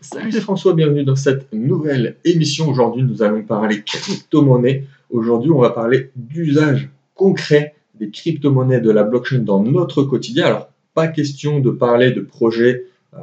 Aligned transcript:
Salut, 0.00 0.30
c'est 0.30 0.40
François, 0.40 0.74
bienvenue 0.74 1.02
dans 1.02 1.16
cette 1.16 1.52
nouvelle 1.52 2.18
émission. 2.24 2.68
Aujourd'hui, 2.68 3.02
nous 3.02 3.20
allons 3.24 3.42
parler 3.42 3.82
crypto-monnaie. 3.82 4.84
Aujourd'hui, 5.10 5.50
on 5.50 5.58
va 5.58 5.70
parler 5.70 6.12
d'usage 6.14 6.88
concret 7.16 7.74
des 7.98 8.08
crypto-monnaies 8.08 8.80
de 8.80 8.92
la 8.92 9.02
blockchain 9.02 9.40
dans 9.40 9.60
notre 9.60 10.04
quotidien. 10.04 10.46
Alors, 10.46 10.68
pas 10.94 11.08
question 11.08 11.58
de 11.58 11.70
parler 11.70 12.12
de 12.12 12.20
projets 12.20 12.84
euh, 13.14 13.18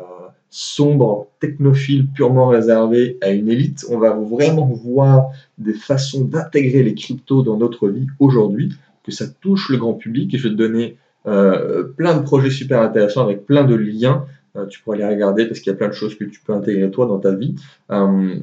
sombres, 0.49 1.27
technophiles, 1.39 2.07
purement 2.07 2.49
réservés 2.49 3.17
à 3.21 3.29
une 3.29 3.47
élite. 3.47 3.85
On 3.89 3.97
va 3.97 4.11
vraiment 4.11 4.65
voir 4.65 5.29
des 5.57 5.73
façons 5.73 6.25
d'intégrer 6.25 6.83
les 6.83 6.93
cryptos 6.93 7.41
dans 7.41 7.55
notre 7.55 7.87
vie 7.87 8.07
aujourd'hui, 8.19 8.73
que 9.05 9.13
ça 9.13 9.27
touche 9.39 9.69
le 9.69 9.77
grand 9.77 9.93
public. 9.93 10.33
Et 10.33 10.37
je 10.37 10.49
vais 10.49 10.53
te 10.53 10.59
donner 10.59 10.97
euh, 11.25 11.83
plein 11.83 12.17
de 12.17 12.23
projets 12.23 12.49
super 12.51 12.81
intéressants 12.81 13.23
avec 13.23 13.45
plein 13.45 13.63
de 13.63 13.75
liens 13.75 14.25
tu 14.69 14.81
pourras 14.81 14.97
les 14.97 15.05
regarder 15.05 15.45
parce 15.45 15.59
qu'il 15.59 15.71
y 15.71 15.75
a 15.75 15.77
plein 15.77 15.87
de 15.87 15.93
choses 15.93 16.15
que 16.15 16.23
tu 16.23 16.39
peux 16.39 16.53
intégrer 16.53 16.89
toi 16.91 17.05
dans 17.05 17.19
ta 17.19 17.33
vie. 17.33 17.55
Euh, 17.91 18.35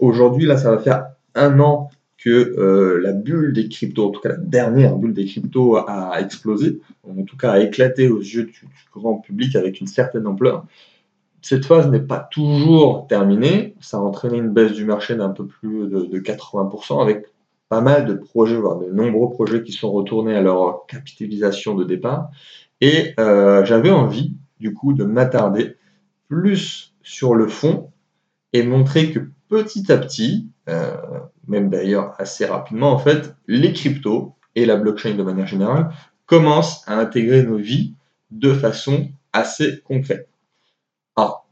aujourd'hui, 0.00 0.46
là, 0.46 0.56
ça 0.56 0.70
va 0.70 0.78
faire 0.78 1.06
un 1.34 1.60
an 1.60 1.90
que 2.16 2.30
euh, 2.30 3.00
la 3.00 3.12
bulle 3.12 3.52
des 3.52 3.68
cryptos, 3.68 4.08
en 4.08 4.10
tout 4.10 4.20
cas 4.20 4.30
la 4.30 4.36
dernière 4.38 4.96
bulle 4.96 5.12
des 5.12 5.26
cryptos, 5.26 5.76
a 5.76 6.20
explosé, 6.20 6.80
en 7.08 7.22
tout 7.22 7.36
cas 7.36 7.52
a 7.52 7.60
éclaté 7.60 8.08
aux 8.08 8.18
yeux 8.18 8.44
du, 8.44 8.68
grand 8.92 9.18
public 9.18 9.54
avec 9.54 9.80
une 9.80 9.86
certaine 9.86 10.26
ampleur. 10.26 10.66
Cette 11.42 11.64
phase 11.64 11.88
n'est 11.88 12.00
pas 12.00 12.18
toujours 12.18 13.06
terminée, 13.06 13.76
ça 13.80 13.98
a 13.98 14.00
entraîné 14.00 14.38
une 14.38 14.50
baisse 14.50 14.72
du 14.72 14.84
marché 14.84 15.14
d'un 15.14 15.28
peu 15.28 15.46
plus 15.46 15.86
de, 15.86 16.18
80%, 16.18 17.00
avec 17.00 17.26
pas 17.68 17.80
mal 17.80 18.06
de 18.06 18.14
projets, 18.14 18.56
voire 18.56 18.78
de 18.78 18.90
nombreux 18.90 19.30
projets 19.30 19.62
qui 19.62 19.70
sont 19.70 19.92
retournés 19.92 20.34
à 20.34 20.42
leur 20.42 20.86
capitalisation 20.86 21.76
de 21.76 21.84
départ. 21.84 22.30
Et 22.80 23.14
j'avais 23.16 23.90
envie 23.90 24.34
du 24.60 24.74
coup 24.74 24.92
de 24.92 25.04
m'attarder 25.04 25.76
plus 26.28 26.94
sur 27.02 27.34
le 27.34 27.48
fond 27.48 27.90
et 28.52 28.62
montrer 28.62 29.12
que 29.12 29.20
petit 29.48 29.90
à 29.90 29.98
petit, 29.98 30.50
euh, 30.68 30.96
même 31.46 31.70
d'ailleurs 31.70 32.14
assez 32.18 32.44
rapidement 32.44 32.92
en 32.92 32.98
fait, 32.98 33.34
les 33.46 33.72
cryptos 33.72 34.34
et 34.54 34.66
la 34.66 34.76
blockchain 34.76 35.14
de 35.14 35.22
manière 35.22 35.46
générale 35.46 35.90
commencent 36.26 36.82
à 36.86 36.98
intégrer 36.98 37.42
nos 37.42 37.56
vies 37.56 37.94
de 38.30 38.52
façon 38.52 39.08
assez 39.32 39.80
concrète. 39.82 40.28
Alors, 41.16 41.48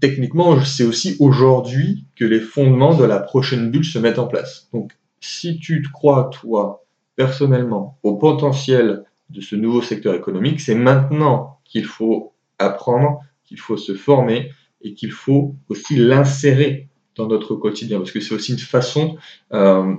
techniquement, 0.00 0.62
c'est 0.64 0.84
aussi 0.84 1.16
aujourd'hui 1.18 2.06
que 2.16 2.24
les 2.24 2.40
fondements 2.40 2.94
de 2.94 3.04
la 3.04 3.18
prochaine 3.18 3.70
bulle 3.70 3.84
se 3.84 3.98
mettent 3.98 4.18
en 4.18 4.26
place. 4.26 4.68
Donc, 4.72 4.92
si 5.20 5.58
tu 5.58 5.82
te 5.82 5.90
crois, 5.90 6.30
toi, 6.32 6.84
personnellement, 7.16 7.98
au 8.02 8.16
potentiel 8.16 9.04
de 9.32 9.40
ce 9.40 9.56
nouveau 9.56 9.82
secteur 9.82 10.14
économique, 10.14 10.60
c'est 10.60 10.74
maintenant 10.74 11.58
qu'il 11.64 11.84
faut 11.84 12.32
apprendre, 12.58 13.20
qu'il 13.44 13.58
faut 13.58 13.76
se 13.76 13.94
former 13.94 14.50
et 14.82 14.94
qu'il 14.94 15.12
faut 15.12 15.54
aussi 15.68 15.96
l'insérer 15.96 16.88
dans 17.16 17.26
notre 17.26 17.54
quotidien, 17.54 17.98
parce 17.98 18.12
que 18.12 18.20
c'est 18.20 18.34
aussi 18.34 18.52
une 18.52 18.58
façon 18.58 19.16
euh, 19.52 19.94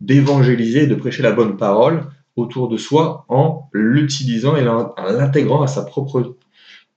d'évangéliser, 0.00 0.86
de 0.86 0.94
prêcher 0.94 1.22
la 1.22 1.32
bonne 1.32 1.56
parole 1.56 2.06
autour 2.36 2.68
de 2.68 2.76
soi 2.76 3.24
en 3.28 3.68
l'utilisant 3.72 4.56
et 4.56 4.66
en 4.68 4.94
l'intégrant 5.10 5.62
à 5.62 5.66
sa 5.66 5.82
propre 5.82 6.20
vie. 6.20 6.34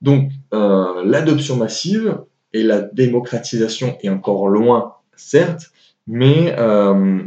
Donc, 0.02 0.32
euh, 0.54 1.04
l'adoption 1.06 1.56
massive 1.56 2.20
et 2.54 2.64
la 2.64 2.82
démocratisation 2.82 3.98
est 4.02 4.10
encore 4.10 4.50
loin, 4.50 4.96
certes, 5.16 5.72
mais 6.08 6.54
euh, 6.58 7.24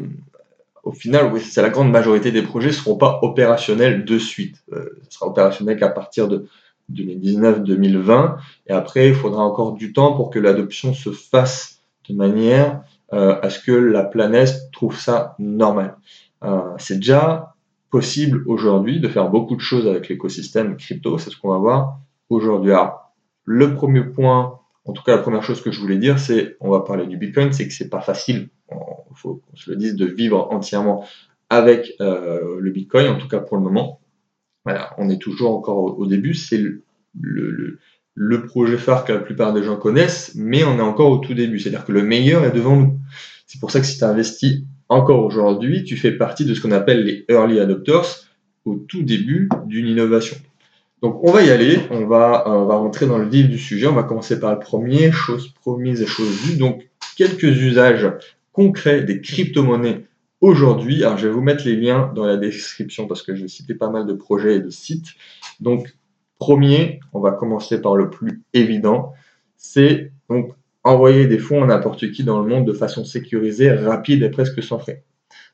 au 0.84 0.92
final, 0.92 1.30
oui, 1.32 1.40
c'est 1.40 1.62
la 1.62 1.70
grande 1.70 1.90
majorité 1.90 2.30
des 2.30 2.42
projets 2.42 2.68
ne 2.68 2.72
seront 2.72 2.96
pas 2.96 3.18
opérationnels 3.22 4.04
de 4.04 4.18
suite. 4.18 4.62
Euh, 4.72 4.84
ce 5.08 5.18
sera 5.18 5.26
opérationnel 5.26 5.78
qu'à 5.78 5.88
partir 5.88 6.28
de 6.28 6.46
2019-2020. 6.92 8.36
Et 8.66 8.72
après, 8.72 9.08
il 9.08 9.14
faudra 9.14 9.42
encore 9.42 9.72
du 9.72 9.92
temps 9.92 10.12
pour 10.14 10.30
que 10.30 10.38
l'adoption 10.38 10.92
se 10.92 11.10
fasse 11.10 11.80
de 12.08 12.14
manière 12.14 12.82
euh, 13.12 13.38
à 13.42 13.48
ce 13.48 13.60
que 13.60 13.72
la 13.72 14.04
planète 14.04 14.70
trouve 14.72 14.98
ça 14.98 15.34
normal. 15.38 15.96
Euh, 16.42 16.60
c'est 16.78 16.96
déjà 16.96 17.54
possible 17.90 18.42
aujourd'hui 18.46 19.00
de 19.00 19.08
faire 19.08 19.30
beaucoup 19.30 19.56
de 19.56 19.60
choses 19.60 19.86
avec 19.86 20.08
l'écosystème 20.08 20.76
crypto. 20.76 21.16
C'est 21.16 21.30
ce 21.30 21.36
qu'on 21.38 21.50
va 21.50 21.58
voir 21.58 21.98
aujourd'hui. 22.28 22.72
Alors, 22.72 23.12
le 23.44 23.74
premier 23.74 24.02
point, 24.02 24.58
en 24.84 24.92
tout 24.92 25.02
cas 25.02 25.16
la 25.16 25.22
première 25.22 25.42
chose 25.42 25.62
que 25.62 25.70
je 25.70 25.80
voulais 25.80 25.96
dire, 25.96 26.18
c'est, 26.18 26.56
on 26.60 26.70
va 26.70 26.80
parler 26.80 27.06
du 27.06 27.16
Bitcoin, 27.16 27.52
c'est 27.52 27.66
que 27.66 27.72
c'est 27.74 27.88
pas 27.88 28.00
facile, 28.00 28.48
il 28.70 29.16
faut 29.16 29.42
qu'on 29.46 29.56
se 29.56 29.70
le 29.70 29.76
dise, 29.76 29.96
de 29.96 30.06
vivre 30.06 30.48
entièrement 30.50 31.04
avec 31.50 31.94
euh, 32.00 32.58
le 32.60 32.70
Bitcoin, 32.70 33.06
en 33.08 33.18
tout 33.18 33.28
cas 33.28 33.38
pour 33.38 33.56
le 33.56 33.62
moment. 33.62 34.00
Voilà, 34.64 34.94
on 34.98 35.10
est 35.10 35.20
toujours 35.20 35.56
encore 35.56 35.98
au, 35.98 36.06
début, 36.06 36.34
c'est 36.34 36.58
le, 36.58 36.82
le, 38.14 38.46
projet 38.46 38.78
phare 38.78 39.04
que 39.04 39.12
la 39.12 39.18
plupart 39.18 39.52
des 39.52 39.62
gens 39.62 39.76
connaissent, 39.76 40.32
mais 40.34 40.64
on 40.64 40.78
est 40.78 40.82
encore 40.82 41.10
au 41.10 41.18
tout 41.18 41.34
début, 41.34 41.58
c'est-à-dire 41.58 41.84
que 41.84 41.92
le 41.92 42.02
meilleur 42.02 42.44
est 42.44 42.50
devant 42.50 42.76
nous. 42.76 42.98
C'est 43.46 43.60
pour 43.60 43.70
ça 43.70 43.80
que 43.80 43.86
si 43.86 43.98
tu 43.98 44.04
investis 44.04 44.62
encore 44.88 45.24
aujourd'hui, 45.24 45.84
tu 45.84 45.96
fais 45.96 46.12
partie 46.12 46.46
de 46.46 46.54
ce 46.54 46.60
qu'on 46.60 46.72
appelle 46.72 47.04
les 47.04 47.24
early 47.28 47.60
adopters 47.60 48.26
au 48.64 48.76
tout 48.76 49.02
début 49.02 49.48
d'une 49.66 49.86
innovation. 49.86 50.36
Donc 51.04 51.22
on 51.22 51.30
va 51.30 51.42
y 51.42 51.50
aller, 51.50 51.80
on 51.90 52.06
va, 52.06 52.44
on 52.46 52.64
va 52.64 52.76
rentrer 52.76 53.06
dans 53.06 53.18
le 53.18 53.28
vif 53.28 53.46
du 53.50 53.58
sujet, 53.58 53.86
on 53.86 53.94
va 53.94 54.04
commencer 54.04 54.40
par 54.40 54.54
le 54.54 54.58
premier, 54.58 55.12
chose 55.12 55.48
promise 55.60 56.00
et 56.00 56.06
chose 56.06 56.30
vue. 56.46 56.56
Donc 56.56 56.88
quelques 57.18 57.42
usages 57.42 58.10
concrets 58.52 59.02
des 59.02 59.20
crypto-monnaies 59.20 60.06
aujourd'hui. 60.40 61.04
Alors, 61.04 61.18
je 61.18 61.28
vais 61.28 61.34
vous 61.34 61.42
mettre 61.42 61.66
les 61.66 61.76
liens 61.76 62.10
dans 62.14 62.24
la 62.24 62.38
description 62.38 63.06
parce 63.06 63.22
que 63.22 63.34
je 63.34 63.42
vais 63.42 63.48
citer 63.48 63.74
pas 63.74 63.90
mal 63.90 64.06
de 64.06 64.14
projets 64.14 64.56
et 64.56 64.60
de 64.60 64.70
sites. 64.70 65.08
Donc, 65.60 65.94
premier, 66.38 67.00
on 67.12 67.20
va 67.20 67.32
commencer 67.32 67.82
par 67.82 67.96
le 67.96 68.08
plus 68.08 68.42
évident, 68.54 69.12
c'est 69.58 70.10
donc 70.30 70.54
envoyer 70.84 71.26
des 71.26 71.38
fonds 71.38 71.62
à 71.62 71.66
n'importe 71.66 72.12
qui 72.12 72.24
dans 72.24 72.40
le 72.40 72.48
monde 72.48 72.66
de 72.66 72.72
façon 72.72 73.04
sécurisée, 73.04 73.70
rapide 73.70 74.22
et 74.22 74.30
presque 74.30 74.62
sans 74.62 74.78
frais. 74.78 75.04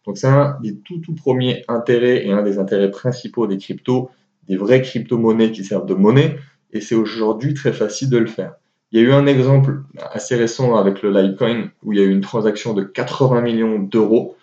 Donc, 0.06 0.16
c'est 0.16 0.28
un 0.28 0.58
des 0.62 0.76
tout, 0.76 0.98
tout 0.98 1.16
premiers 1.16 1.64
intérêts 1.66 2.24
et 2.24 2.30
un 2.30 2.44
des 2.44 2.60
intérêts 2.60 2.92
principaux 2.92 3.48
des 3.48 3.58
cryptos, 3.58 4.10
des 4.48 4.56
vraies 4.56 4.82
crypto-monnaies 4.82 5.52
qui 5.52 5.64
servent 5.64 5.86
de 5.86 5.94
monnaie. 5.94 6.36
Et 6.72 6.80
c'est 6.80 6.94
aujourd'hui 6.94 7.54
très 7.54 7.72
facile 7.72 8.10
de 8.10 8.18
le 8.18 8.26
faire. 8.26 8.54
Il 8.92 9.00
y 9.00 9.04
a 9.04 9.06
eu 9.06 9.12
un 9.12 9.26
exemple 9.26 9.82
assez 10.12 10.34
récent 10.34 10.76
avec 10.76 11.02
le 11.02 11.10
Litecoin 11.10 11.70
où 11.82 11.92
il 11.92 11.98
y 11.98 12.02
a 12.02 12.04
eu 12.04 12.10
une 12.10 12.20
transaction 12.20 12.74
de 12.74 12.82
80 12.82 13.40
millions 13.42 13.78
d'euros 13.78 14.36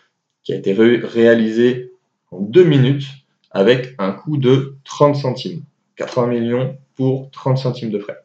qui 0.44 0.54
a 0.54 0.56
été 0.56 0.74
réalisé 0.74 1.92
en 2.32 2.40
deux 2.40 2.64
minutes 2.64 3.08
avec 3.52 3.96
un 3.98 4.12
coût 4.12 4.38
de 4.38 4.76
30 4.86 5.16
centimes. 5.16 5.64
80 5.98 6.28
millions 6.28 6.78
pour 6.96 7.30
30 7.32 7.58
centimes 7.58 7.90
de 7.90 8.00
frais. 8.00 8.18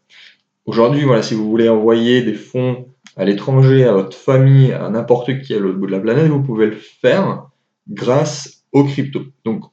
Aujourd'hui, 0.64 1.02
voilà, 1.02 1.22
si 1.22 1.34
vous 1.34 1.48
voulez 1.50 1.68
envoyer 1.68 2.22
des 2.22 2.34
fonds 2.34 2.86
à 3.16 3.24
l'étranger, 3.24 3.84
à 3.84 3.92
votre 3.92 4.16
famille, 4.16 4.72
à 4.72 4.88
n'importe 4.88 5.40
qui 5.40 5.54
à 5.54 5.58
l'autre 5.58 5.78
bout 5.78 5.86
de 5.86 5.92
la 5.92 6.00
planète, 6.00 6.28
vous 6.28 6.42
pouvez 6.42 6.66
le 6.66 6.76
faire 6.76 7.48
grâce 7.88 8.64
aux 8.72 8.84
cryptos. 8.84 9.24
Donc, 9.44 9.64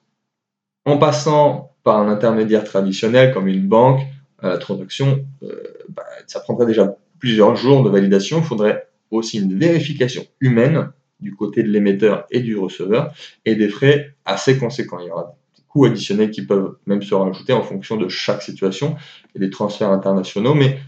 en 0.86 0.98
passant 0.98 1.69
par 1.84 2.00
un 2.00 2.10
intermédiaire 2.10 2.64
traditionnel 2.64 3.34
comme 3.34 3.48
une 3.48 3.68
banque, 3.68 4.02
la 4.42 4.58
transaction, 4.58 5.26
euh, 5.44 5.64
bah, 5.90 6.04
ça 6.28 6.40
prendrait 6.40 6.66
déjà 6.66 6.96
plusieurs 7.20 7.56
jours 7.56 7.84
de 7.84 7.90
validation. 7.90 8.40
Il 8.40 8.44
faudrait 8.44 8.88
aussi 9.12 9.40
une 9.40 9.58
vérification 9.58 10.24
humaine 10.40 10.92
du 11.20 11.36
côté 11.36 11.64
de 11.64 11.70
l'émetteur 11.70 12.26
et 12.32 12.40
du 12.40 12.58
receveur, 12.58 13.14
et 13.46 13.56
des 13.56 13.68
frais 13.68 14.16
assez 14.26 14.58
conséquents. 14.58 15.00
Il 15.00 15.08
y 15.08 15.12
aura 15.12 15.36
des 15.58 15.64
coûts 15.68 15.86
additionnels 15.86 16.32
qui 16.32 16.46
peuvent 16.46 16.78
même 16.86 17.02
se 17.02 17.14
rajouter 17.14 17.54
en 17.54 17.64
fonction 17.64 17.98
de 17.98 18.08
chaque 18.08 18.42
situation 18.42 18.96
et 19.36 19.40
des 19.40 19.50
transferts 19.50 19.92
internationaux, 19.92 20.54
mais 20.54 20.80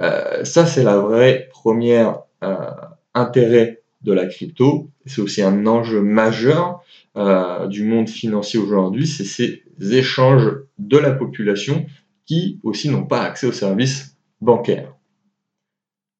euh, 0.00 0.44
ça 0.44 0.66
c'est 0.66 0.84
la 0.84 0.98
vraie 0.98 1.48
première 1.50 2.20
euh, 2.44 2.70
intérêt 3.14 3.79
de 4.02 4.12
la 4.12 4.26
crypto. 4.26 4.90
C'est 5.06 5.20
aussi 5.20 5.42
un 5.42 5.66
enjeu 5.66 6.00
majeur 6.00 6.82
euh, 7.16 7.66
du 7.66 7.84
monde 7.84 8.08
financier 8.08 8.58
aujourd'hui, 8.58 9.06
c'est 9.06 9.24
ces 9.24 9.62
échanges 9.80 10.50
de 10.78 10.98
la 10.98 11.12
population 11.12 11.86
qui 12.26 12.60
aussi 12.62 12.88
n'ont 12.88 13.06
pas 13.06 13.22
accès 13.22 13.46
aux 13.46 13.52
services 13.52 14.16
bancaires. 14.40 14.94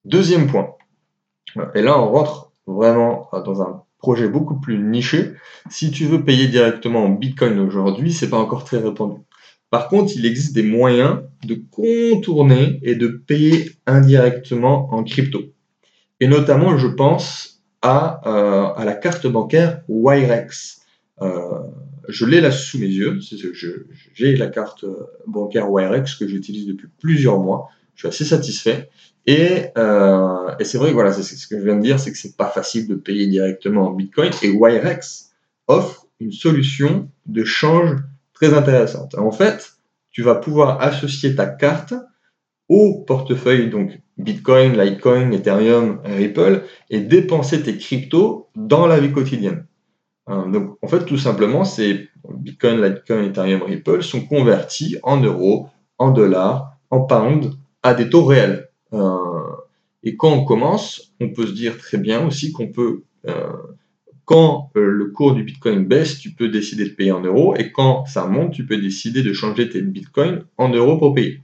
Deuxième 0.04 0.46
point, 0.46 0.74
et 1.74 1.82
là 1.82 2.00
on 2.00 2.10
rentre 2.10 2.52
vraiment 2.66 3.28
euh, 3.32 3.42
dans 3.42 3.62
un 3.62 3.82
projet 3.98 4.28
beaucoup 4.28 4.58
plus 4.58 4.78
niché, 4.78 5.32
si 5.68 5.90
tu 5.90 6.06
veux 6.06 6.24
payer 6.24 6.48
directement 6.48 7.04
en 7.04 7.10
Bitcoin 7.10 7.58
aujourd'hui, 7.60 8.12
c'est 8.12 8.30
pas 8.30 8.38
encore 8.38 8.64
très 8.64 8.78
répandu. 8.78 9.20
Par 9.70 9.88
contre, 9.88 10.12
il 10.16 10.26
existe 10.26 10.54
des 10.54 10.64
moyens 10.64 11.20
de 11.44 11.62
contourner 11.70 12.80
et 12.82 12.96
de 12.96 13.06
payer 13.06 13.70
indirectement 13.86 14.92
en 14.92 15.04
crypto. 15.04 15.42
Et 16.18 16.26
notamment, 16.26 16.76
je 16.76 16.88
pense 16.88 17.49
à, 17.82 18.20
euh, 18.26 18.74
à 18.74 18.84
la 18.84 18.94
carte 18.94 19.26
bancaire 19.26 19.82
Wirex. 19.88 20.82
Euh, 21.22 21.60
je 22.08 22.26
l'ai 22.26 22.40
là 22.40 22.50
sous 22.50 22.78
mes 22.78 22.86
yeux. 22.86 23.18
J'ai 24.14 24.36
la 24.36 24.48
carte 24.48 24.84
bancaire 25.26 25.70
Wirex 25.70 26.14
que 26.14 26.26
j'utilise 26.26 26.66
depuis 26.66 26.88
plusieurs 26.98 27.38
mois. 27.38 27.68
Je 27.94 28.00
suis 28.00 28.08
assez 28.08 28.24
satisfait. 28.24 28.88
Euh, 29.28 30.54
et, 30.58 30.64
c'est 30.64 30.78
vrai 30.78 30.92
voilà, 30.92 31.12
c'est 31.12 31.22
ce 31.22 31.46
que 31.46 31.58
je 31.58 31.64
viens 31.64 31.76
de 31.76 31.82
dire, 31.82 32.00
c'est 32.00 32.10
que 32.10 32.18
c'est 32.18 32.36
pas 32.36 32.48
facile 32.48 32.88
de 32.88 32.94
payer 32.94 33.26
directement 33.26 33.88
en 33.88 33.92
Bitcoin. 33.92 34.32
Et 34.42 34.50
Wirex 34.50 35.30
offre 35.68 36.06
une 36.20 36.32
solution 36.32 37.08
de 37.26 37.44
change 37.44 38.00
très 38.34 38.54
intéressante. 38.54 39.14
En 39.16 39.30
fait, 39.30 39.74
tu 40.10 40.22
vas 40.22 40.34
pouvoir 40.34 40.80
associer 40.80 41.34
ta 41.34 41.46
carte 41.46 41.94
au 42.70 43.02
portefeuille, 43.04 43.68
donc 43.68 44.00
Bitcoin, 44.16 44.80
Litecoin, 44.80 45.32
Ethereum, 45.32 46.00
Ripple, 46.04 46.62
et 46.88 47.00
dépenser 47.00 47.62
tes 47.62 47.76
cryptos 47.76 48.48
dans 48.54 48.86
la 48.86 49.00
vie 49.00 49.10
quotidienne. 49.10 49.66
Hein, 50.28 50.48
donc, 50.48 50.78
en 50.80 50.86
fait, 50.86 51.04
tout 51.04 51.18
simplement, 51.18 51.64
c'est 51.64 52.08
Bitcoin, 52.32 52.80
Litecoin, 52.80 53.24
Ethereum, 53.24 53.62
Ripple 53.64 54.02
sont 54.04 54.24
convertis 54.24 54.96
en 55.02 55.20
euros, 55.20 55.66
en 55.98 56.12
dollars, 56.12 56.76
en 56.90 57.00
pounds, 57.00 57.50
à 57.82 57.92
des 57.92 58.08
taux 58.08 58.24
réels. 58.24 58.68
Euh, 58.92 59.16
et 60.04 60.16
quand 60.16 60.32
on 60.32 60.44
commence, 60.44 61.12
on 61.20 61.30
peut 61.30 61.46
se 61.46 61.52
dire 61.52 61.76
très 61.76 61.98
bien 61.98 62.24
aussi 62.24 62.52
qu'on 62.52 62.68
peut, 62.68 63.02
euh, 63.28 63.52
quand 64.24 64.70
le 64.76 65.06
cours 65.06 65.34
du 65.34 65.42
Bitcoin 65.42 65.86
baisse, 65.86 66.20
tu 66.20 66.30
peux 66.30 66.48
décider 66.48 66.84
de 66.84 66.94
payer 66.94 67.10
en 67.10 67.20
euros, 67.20 67.56
et 67.56 67.72
quand 67.72 68.06
ça 68.06 68.26
monte, 68.26 68.52
tu 68.52 68.64
peux 68.64 68.76
décider 68.76 69.24
de 69.24 69.32
changer 69.32 69.68
tes 69.68 69.82
Bitcoins 69.82 70.44
en 70.56 70.68
euros 70.68 70.98
pour 70.98 71.14
payer. 71.14 71.40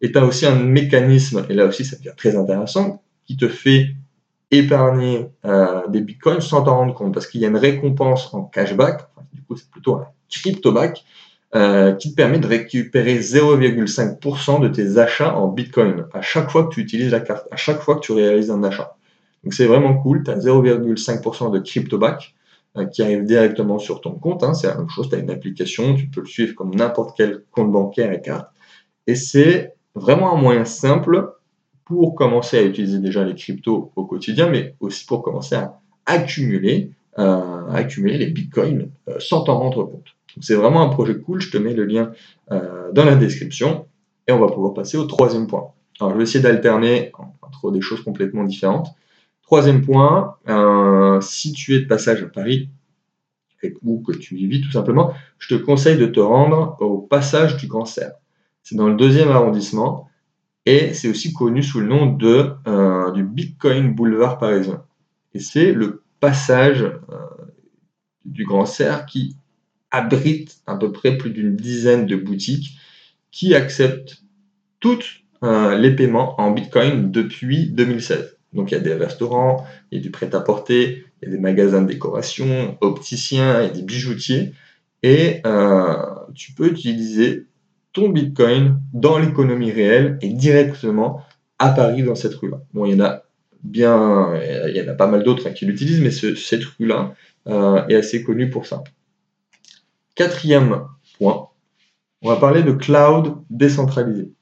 Et 0.00 0.12
tu 0.12 0.18
as 0.18 0.24
aussi 0.24 0.46
un 0.46 0.54
mécanisme, 0.54 1.44
et 1.48 1.54
là 1.54 1.66
aussi 1.66 1.84
ça 1.84 1.96
devient 1.96 2.14
très 2.16 2.36
intéressant, 2.36 3.02
qui 3.26 3.36
te 3.36 3.48
fait 3.48 3.88
épargner 4.50 5.26
euh, 5.44 5.86
des 5.88 6.00
bitcoins 6.00 6.40
sans 6.40 6.62
t'en 6.62 6.76
rendre 6.76 6.94
compte, 6.94 7.12
parce 7.12 7.26
qu'il 7.26 7.40
y 7.40 7.44
a 7.44 7.48
une 7.48 7.56
récompense 7.56 8.32
en 8.32 8.44
cashback, 8.44 9.08
du 9.32 9.42
coup 9.42 9.56
c'est 9.56 9.70
plutôt 9.70 9.96
un 9.96 10.06
cryptoback, 10.30 11.04
euh, 11.54 11.92
qui 11.92 12.10
te 12.10 12.14
permet 12.14 12.38
de 12.38 12.46
récupérer 12.46 13.18
0,5% 13.18 14.60
de 14.60 14.68
tes 14.68 14.98
achats 14.98 15.34
en 15.34 15.48
bitcoin 15.48 16.04
à 16.12 16.20
chaque 16.20 16.50
fois 16.50 16.64
que 16.64 16.74
tu 16.74 16.80
utilises 16.80 17.10
la 17.10 17.20
carte, 17.20 17.48
à 17.50 17.56
chaque 17.56 17.80
fois 17.80 17.94
que 17.94 18.00
tu 18.00 18.12
réalises 18.12 18.50
un 18.50 18.62
achat. 18.62 18.96
Donc 19.42 19.54
c'est 19.54 19.64
vraiment 19.64 19.94
cool, 19.94 20.22
tu 20.24 20.30
as 20.30 20.36
0,5% 20.36 21.50
de 21.50 21.58
cryptoback 21.58 22.34
euh, 22.76 22.84
qui 22.84 23.02
arrive 23.02 23.24
directement 23.24 23.78
sur 23.78 24.02
ton 24.02 24.12
compte, 24.12 24.42
hein. 24.42 24.52
c'est 24.52 24.66
la 24.66 24.74
même 24.74 24.90
chose, 24.90 25.08
tu 25.08 25.14
as 25.14 25.18
une 25.18 25.30
application, 25.30 25.94
tu 25.94 26.08
peux 26.08 26.20
le 26.20 26.26
suivre 26.26 26.54
comme 26.54 26.74
n'importe 26.74 27.16
quel 27.16 27.42
compte 27.50 27.72
bancaire 27.72 28.12
et 28.12 28.20
carte, 28.20 28.50
et 29.06 29.14
c'est 29.14 29.74
vraiment 29.98 30.34
un 30.34 30.40
moyen 30.40 30.64
simple 30.64 31.32
pour 31.84 32.14
commencer 32.14 32.58
à 32.58 32.62
utiliser 32.62 32.98
déjà 32.98 33.24
les 33.24 33.34
cryptos 33.34 33.92
au 33.96 34.04
quotidien, 34.04 34.48
mais 34.48 34.74
aussi 34.80 35.06
pour 35.06 35.22
commencer 35.22 35.54
à 35.54 35.80
accumuler, 36.06 36.90
euh, 37.18 37.66
accumuler 37.70 38.18
les 38.18 38.26
bitcoins 38.26 38.90
euh, 39.08 39.18
sans 39.18 39.42
t'en 39.42 39.58
rendre 39.58 39.84
compte. 39.84 40.14
C'est 40.40 40.54
vraiment 40.54 40.82
un 40.82 40.88
projet 40.88 41.18
cool, 41.18 41.40
je 41.40 41.50
te 41.50 41.56
mets 41.56 41.74
le 41.74 41.84
lien 41.84 42.12
euh, 42.52 42.92
dans 42.92 43.04
la 43.04 43.16
description 43.16 43.86
et 44.26 44.32
on 44.32 44.38
va 44.38 44.48
pouvoir 44.48 44.74
passer 44.74 44.96
au 44.98 45.04
troisième 45.04 45.46
point. 45.46 45.72
Alors 45.98 46.12
je 46.12 46.18
vais 46.18 46.24
essayer 46.24 46.40
d'alterner 46.40 47.10
entre 47.42 47.70
des 47.70 47.80
choses 47.80 48.02
complètement 48.02 48.44
différentes. 48.44 48.88
Troisième 49.42 49.80
point, 49.80 50.36
si 51.22 51.52
tu 51.52 51.74
es 51.74 51.80
de 51.80 51.86
passage 51.86 52.22
à 52.22 52.26
Paris, 52.26 52.68
ou 53.82 54.02
que 54.02 54.12
tu 54.12 54.36
y 54.36 54.46
vis 54.46 54.60
tout 54.60 54.70
simplement, 54.70 55.14
je 55.38 55.56
te 55.56 55.60
conseille 55.60 55.96
de 55.96 56.06
te 56.06 56.20
rendre 56.20 56.76
au 56.80 56.98
passage 56.98 57.56
du 57.56 57.66
Grand 57.66 57.86
Cerf. 57.86 58.12
C'est 58.62 58.76
dans 58.76 58.88
le 58.88 58.96
deuxième 58.96 59.30
arrondissement 59.30 60.08
et 60.68 60.92
c'est 60.92 61.08
aussi 61.08 61.32
connu 61.32 61.62
sous 61.62 61.80
le 61.80 61.86
nom 61.86 62.12
de, 62.12 62.50
euh, 62.66 63.10
du 63.12 63.24
Bitcoin 63.24 63.94
Boulevard 63.94 64.36
parisien. 64.36 64.84
Et 65.32 65.40
c'est 65.40 65.72
le 65.72 66.02
passage 66.20 66.82
euh, 66.82 67.16
du 68.26 68.44
Grand 68.44 68.66
Cerf 68.66 69.06
qui 69.06 69.34
abrite 69.90 70.58
à 70.66 70.76
peu 70.76 70.92
près 70.92 71.16
plus 71.16 71.30
d'une 71.30 71.56
dizaine 71.56 72.04
de 72.04 72.16
boutiques 72.16 72.76
qui 73.30 73.54
acceptent 73.54 74.24
tous 74.78 75.22
euh, 75.42 75.78
les 75.78 75.96
paiements 75.96 76.38
en 76.38 76.50
Bitcoin 76.50 77.10
depuis 77.10 77.70
2016. 77.70 78.36
Donc 78.52 78.70
il 78.70 78.74
y 78.74 78.76
a 78.76 78.80
des 78.80 78.92
restaurants, 78.92 79.64
il 79.90 79.96
y 79.96 80.00
a 80.02 80.02
du 80.02 80.10
prêt-à-porter, 80.10 81.06
il 81.22 81.24
y 81.24 81.32
a 81.32 81.34
des 81.34 81.40
magasins 81.40 81.80
de 81.80 81.86
décoration, 81.86 82.76
opticiens 82.82 83.62
et 83.62 83.70
des 83.70 83.82
bijoutiers. 83.82 84.52
Et 85.02 85.40
tu 86.34 86.52
peux 86.52 86.66
utiliser 86.66 87.46
Bitcoin 88.06 88.80
dans 88.92 89.18
l'économie 89.18 89.72
réelle 89.72 90.18
et 90.22 90.28
directement 90.28 91.22
à 91.58 91.70
Paris 91.70 92.04
dans 92.04 92.14
cette 92.14 92.34
rue-là. 92.34 92.62
Bon, 92.72 92.84
il 92.84 92.92
y 92.92 93.02
en 93.02 93.04
a 93.04 93.24
bien, 93.64 94.32
il 94.68 94.76
y 94.76 94.80
en 94.80 94.88
a 94.88 94.94
pas 94.94 95.08
mal 95.08 95.24
d'autres 95.24 95.48
hein, 95.48 95.52
qui 95.52 95.66
l'utilisent, 95.66 96.00
mais 96.00 96.12
cette 96.12 96.64
rue-là 96.64 97.14
euh, 97.48 97.86
est 97.88 97.96
assez 97.96 98.22
connue 98.22 98.50
pour 98.50 98.66
ça. 98.66 98.84
Quatrième 100.14 100.84
point, 101.18 101.48
on 102.22 102.28
va 102.28 102.36
parler 102.36 102.62
de 102.62 102.72
cloud 102.72 103.34
décentralisé. 103.50 104.32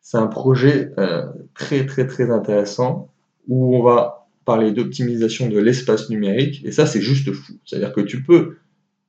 C'est 0.00 0.18
un 0.18 0.26
projet 0.26 0.92
euh, 0.98 1.26
très 1.54 1.86
très 1.86 2.06
très 2.06 2.30
intéressant 2.30 3.12
où 3.46 3.76
on 3.76 3.82
va 3.82 4.28
parler 4.44 4.72
d'optimisation 4.72 5.48
de 5.48 5.58
l'espace 5.58 6.08
numérique 6.08 6.64
et 6.64 6.72
ça 6.72 6.86
c'est 6.86 7.02
juste 7.02 7.32
fou. 7.32 7.52
C'est-à-dire 7.64 7.92
que 7.92 8.00
tu 8.00 8.22
peux 8.22 8.58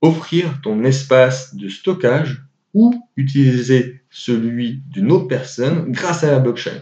offrir 0.02 0.60
ton 0.62 0.84
espace 0.84 1.54
de 1.54 1.68
stockage 1.68 2.42
ou 2.74 2.94
utiliser 3.16 4.00
celui 4.10 4.82
d'une 4.90 5.12
autre 5.12 5.28
personne 5.28 5.90
grâce 5.90 6.24
à 6.24 6.30
la 6.30 6.38
blockchain. 6.38 6.80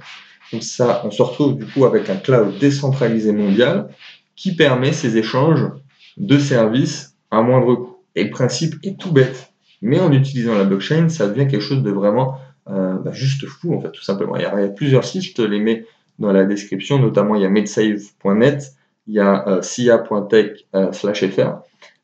Donc 0.53 0.63
ça, 0.63 1.03
on 1.05 1.11
se 1.11 1.23
retrouve 1.23 1.57
du 1.57 1.67
coup 1.67 1.85
avec 1.85 2.09
un 2.09 2.17
cloud 2.17 2.59
décentralisé 2.59 3.33
mondial 3.33 3.89
qui 4.37 4.55
permet 4.55 4.93
ces 4.93 5.17
échanges 5.17 5.67
de 6.17 6.39
services 6.39 7.17
à 7.31 7.43
moindre 7.43 7.75
coût. 7.75 7.97
Et 8.15 8.25
le 8.25 8.31
principe 8.31 8.75
est 8.83 8.99
tout 8.99 9.13
bête, 9.13 9.53
mais 9.83 10.01
en 10.01 10.13
utilisant 10.13 10.57
la 10.57 10.65
blockchain, 10.65 11.09
ça 11.09 11.29
devient 11.29 11.47
quelque 11.47 11.63
chose 11.63 11.83
de 11.83 11.91
vraiment 11.91 12.39
euh, 12.71 12.95
bah, 12.95 13.13
juste 13.13 13.47
fou 13.47 13.75
en 13.75 13.81
fait, 13.81 13.93
tout 13.93 14.03
simplement. 14.03 14.37
Il 14.37 14.43
y, 14.43 14.45
a, 14.45 14.69
plusieurs 14.69 15.05
sites, 15.05 15.23
je 15.23 15.35
te 15.35 15.43
les 15.43 15.61
mets 15.61 15.87
dans 16.19 16.33
la 16.33 16.45
description, 16.45 16.99
notamment 16.99 17.35
il 17.37 17.43
y 17.43 17.45
a 17.45 17.49
medsave.net, 17.49 18.73
il 19.07 19.15
y 19.15 19.21
a 19.21 19.49
euh, 19.49 19.63
cia.tech/fr, 19.63 20.75
euh, 20.75 21.61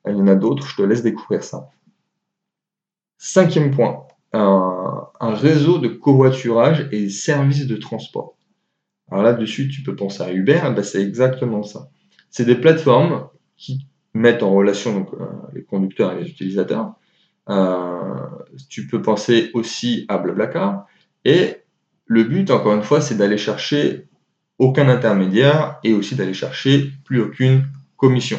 il 0.06 0.16
y 0.16 0.20
en 0.20 0.26
a 0.26 0.34
d'autres, 0.34 0.66
je 0.69 0.76
te 0.76 0.82
laisse 0.82 1.02
découvrir 1.02 1.42
ça. 1.42 1.69
Cinquième 3.19 3.70
point, 3.70 4.06
un, 4.32 5.08
réseau 5.20 5.78
de 5.78 5.88
covoiturage 5.88 6.88
et 6.93 7.08
services 7.08 7.66
de 7.66 7.76
transport. 7.76 8.37
Alors 9.11 9.22
là-dessus, 9.22 9.69
tu 9.69 9.82
peux 9.82 9.96
penser 9.96 10.22
à 10.22 10.32
Uber, 10.32 10.61
ben 10.75 10.82
c'est 10.82 11.02
exactement 11.02 11.62
ça. 11.62 11.88
C'est 12.31 12.44
des 12.44 12.55
plateformes 12.55 13.28
qui 13.56 13.87
mettent 14.14 14.43
en 14.43 14.52
relation 14.52 15.06
euh, 15.20 15.26
les 15.55 15.62
conducteurs 15.62 16.12
et 16.12 16.22
les 16.22 16.31
utilisateurs. 16.31 16.94
Euh, 17.49 18.26
tu 18.69 18.87
peux 18.87 19.02
penser 19.02 19.50
aussi 19.55 20.05
à 20.08 20.19
Blablacar. 20.19 20.87
Et 21.25 21.56
le 22.06 22.25
but, 22.25 22.50
encore 22.50 22.75
une 22.75 22.82
fois, 22.82 23.00
c'est 23.00 23.16
d'aller 23.16 23.38
chercher 23.38 24.08
aucun 24.58 24.88
intermédiaire 24.88 25.78
et 25.84 25.94
aussi 25.94 26.14
d'aller 26.14 26.34
chercher 26.34 26.90
plus 27.05 27.20
aucune 27.20 27.66
commission. 27.96 28.38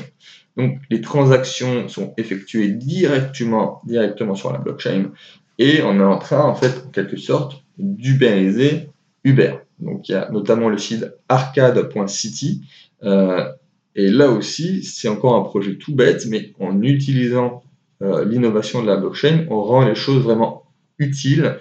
Donc 0.58 0.80
les 0.90 1.02
transactions 1.02 1.88
sont 1.88 2.14
effectuées 2.18 2.70
directement, 2.70 3.82
directement 3.86 4.36
sur 4.36 4.54
la 4.54 4.60
blockchain 4.60 5.12
et 5.58 5.82
on 5.84 6.00
est 6.00 6.04
en 6.04 6.18
train, 6.18 6.44
en 6.44 6.56
fait, 6.56 6.84
en 6.86 6.90
quelque 6.90 7.18
sorte, 7.18 7.64
d'ubériser 7.78 8.90
Uber. 9.24 9.56
Donc 9.80 10.08
il 10.08 10.14
y 10.14 10.16
a 10.16 10.30
notamment 10.32 10.70
le 10.70 10.78
site 10.78 11.06
arcade.city. 11.30 12.64
Euh, 13.04 13.52
et 13.96 14.10
là 14.10 14.30
aussi, 14.30 14.84
c'est 14.84 15.08
encore 15.08 15.36
un 15.36 15.44
projet 15.44 15.78
tout 15.78 15.96
bête, 15.96 16.26
mais 16.28 16.54
en 16.60 16.82
utilisant 16.82 17.64
euh, 18.02 18.26
l'innovation 18.26 18.82
de 18.82 18.88
la 18.88 18.98
blockchain, 18.98 19.46
on 19.50 19.62
rend 19.62 19.86
les 19.86 19.96
choses 19.96 20.24
vraiment 20.24 20.64
utiles 21.00 21.58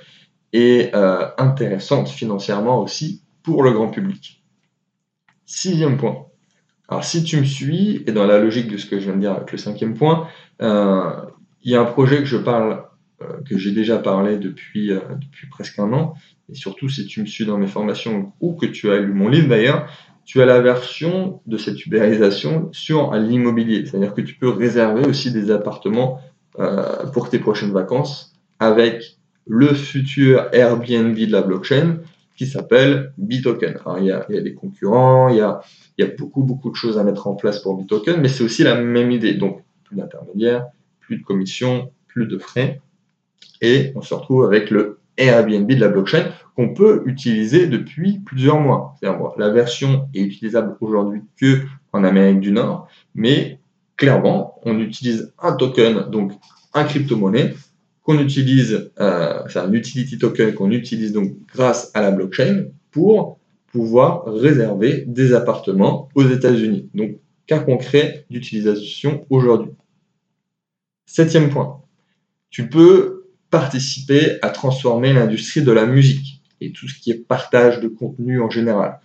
et 0.53 0.91
euh, 0.95 1.27
intéressantes 1.39 2.09
financièrement 2.09 2.81
aussi 2.81 3.23
pour 3.43 3.63
le 3.63 3.73
grand 3.73 3.89
public. 3.89 4.43
Sixième 5.45 5.97
point, 5.97 6.27
alors, 6.89 7.05
si 7.05 7.25
tu 7.25 7.39
me 7.39 7.45
suis, 7.45 8.03
et 8.07 8.13
dans 8.13 8.27
la 8.27 8.39
logique 8.39 8.71
de 8.71 8.77
ce 8.77 8.87
que 8.87 8.99
je 8.99 9.05
viens 9.05 9.15
de 9.15 9.21
dire 9.21 9.33
avec 9.33 9.53
le 9.53 9.59
cinquième 9.59 9.95
point, 9.95 10.29
euh, 10.61 11.11
il 11.63 11.73
y 11.73 11.77
a 11.77 11.81
un 11.81 11.87
projet 11.87 12.19
que 12.19 12.27
je 12.27 12.37
parle, 12.37 12.85
euh, 13.23 13.41
que 13.49 13.57
j'ai 13.57 13.73
déjà 13.73 13.99
parlé 13.99 14.37
depuis, 14.37 14.93
euh, 14.93 15.01
depuis 15.21 15.47
presque 15.49 15.79
un 15.79 15.93
an, 15.95 16.15
et 16.51 16.55
surtout 16.55 16.91
si 16.91 17.07
tu 17.07 17.23
me 17.23 17.27
suis 17.27 17.47
dans 17.47 17.57
mes 17.57 17.67
formations 17.69 18.33
ou 18.41 18.55
que 18.55 18.67
tu 18.67 18.91
as 18.91 18.99
lu 18.99 19.15
mon 19.15 19.29
livre 19.29 19.49
d'ailleurs, 19.49 19.89
tu 20.27 20.43
as 20.43 20.47
la 20.47 20.61
version 20.61 21.41
de 21.47 21.57
cette 21.57 21.85
ubérisation 21.87 22.69
sur 22.73 23.15
l'immobilier. 23.15 23.87
C'est-à-dire 23.87 24.15
que 24.15 24.21
tu 24.21 24.35
peux 24.35 24.49
réserver 24.49 25.07
aussi 25.07 25.33
des 25.33 25.51
appartements 25.51 26.21
pour 27.13 27.29
tes 27.29 27.39
prochaines 27.39 27.73
vacances 27.73 28.33
avec 28.59 29.19
le 29.47 29.75
futur 29.75 30.49
Airbnb 30.53 31.15
de 31.15 31.33
la 31.33 31.43
blockchain 31.43 31.99
qui 32.37 32.47
s'appelle 32.47 33.13
Bitoken. 33.17 33.79
il, 33.99 34.07
y 34.07 34.11
a, 34.11 34.27
il 34.29 34.35
y 34.35 34.39
a 34.39 34.43
des 34.43 34.55
concurrents, 34.55 35.29
il 35.29 35.37
y 35.37 35.41
a, 35.41 35.61
il 35.97 36.05
y 36.05 36.09
a 36.09 36.13
beaucoup, 36.17 36.43
beaucoup 36.43 36.71
de 36.71 36.77
choses 36.77 36.99
à 36.99 37.05
mettre 37.05 37.27
en 37.27 37.35
place 37.35 37.61
pour 37.61 37.77
Bitoken, 37.77 38.21
mais 38.21 38.29
c'est 38.29 38.45
aussi 38.45 38.65
la 38.65 38.75
même 38.75 39.11
idée. 39.11 39.35
Donc, 39.35 39.63
plus 39.85 39.97
d'intermédiaires, 39.97 40.67
plus 41.01 41.19
de 41.19 41.23
commissions, 41.23 41.91
plus 42.07 42.27
de 42.27 42.39
frais. 42.39 42.81
Et 43.61 43.93
on 43.95 44.03
se 44.03 44.15
retrouve 44.15 44.45
avec 44.45 44.71
le 44.71 44.99
Airbnb 45.17 45.71
de 45.71 45.81
la 45.81 45.89
blockchain 45.89 46.27
qu'on 46.57 46.75
peut 46.75 47.03
utiliser 47.07 47.67
depuis 47.67 48.21
plusieurs 48.25 48.59
mois. 48.61 48.97
La 49.37 49.51
version 49.51 50.09
est 50.15 50.23
utilisable 50.23 50.77
aujourd'hui 50.81 51.23
que 51.41 51.63
en 51.93 52.03
Amérique 52.05 52.41
du 52.41 52.53
Nord, 52.53 52.89
mais 53.15 53.61
clairement, 53.97 54.61
on 54.65 54.79
utilise 54.81 55.33
un 55.41 55.55
token, 55.55 56.11
donc 56.11 56.33
un 56.73 56.85
crypto-monnaie, 56.85 57.55
qu'on 58.05 58.19
utilise, 58.19 58.91
euh, 59.01 59.43
c'est 59.49 59.59
un 59.59 59.73
utility 59.73 60.19
token 60.19 60.55
qu'on 60.55 60.71
utilise 60.71 61.13
donc 61.13 61.33
grâce 61.53 61.91
à 61.95 62.03
la 62.03 62.13
blockchain 62.13 62.67
pour 62.91 63.41
pouvoir 63.73 64.25
réserver 64.27 65.05
des 65.09 65.33
appartements 65.33 66.09
aux 66.15 66.29
États-Unis. 66.29 66.89
Donc, 66.95 67.17
cas 67.47 67.59
concret 67.59 68.27
d'utilisation 68.31 69.27
aujourd'hui. 69.31 69.73
Septième 71.07 71.51
point, 71.51 71.83
tu 72.51 72.69
peux 72.69 73.27
participer 73.51 74.39
à 74.43 74.51
transformer 74.51 75.13
l'industrie 75.13 75.63
de 75.63 75.73
la 75.73 75.87
musique. 75.87 76.43
et 76.61 76.73
tout 76.73 76.89
ce 76.89 76.99
qui 76.99 77.11
est 77.11 77.27
partage 77.29 77.81
de 77.81 77.89
contenu 77.89 78.41
en 78.41 78.49
général. 78.49 79.01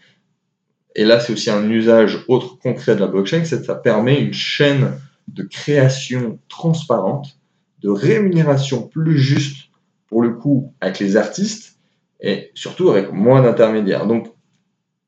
Et 0.96 1.04
là, 1.04 1.20
c'est 1.20 1.34
aussi 1.34 1.50
un 1.50 1.70
usage 1.70 2.24
autre 2.28 2.58
concret 2.58 2.96
de 2.96 3.02
la 3.02 3.08
blockchain, 3.08 3.44
c'est 3.44 3.60
que 3.60 3.66
ça 3.66 3.76
permet 3.76 4.22
une 4.22 4.34
chaîne 4.34 4.94
de 5.28 5.44
création 5.44 6.40
transparente, 6.48 7.39
de 7.82 7.90
rémunération 7.90 8.88
plus 8.88 9.18
juste 9.18 9.70
pour 10.08 10.22
le 10.22 10.32
coup 10.32 10.74
avec 10.82 11.00
les 11.00 11.18
artistes 11.18 11.78
et 12.20 12.52
surtout 12.54 12.90
avec 12.90 13.12
moins 13.12 13.42
d'intermédiaires. 13.42 14.06
Donc, 14.06 14.28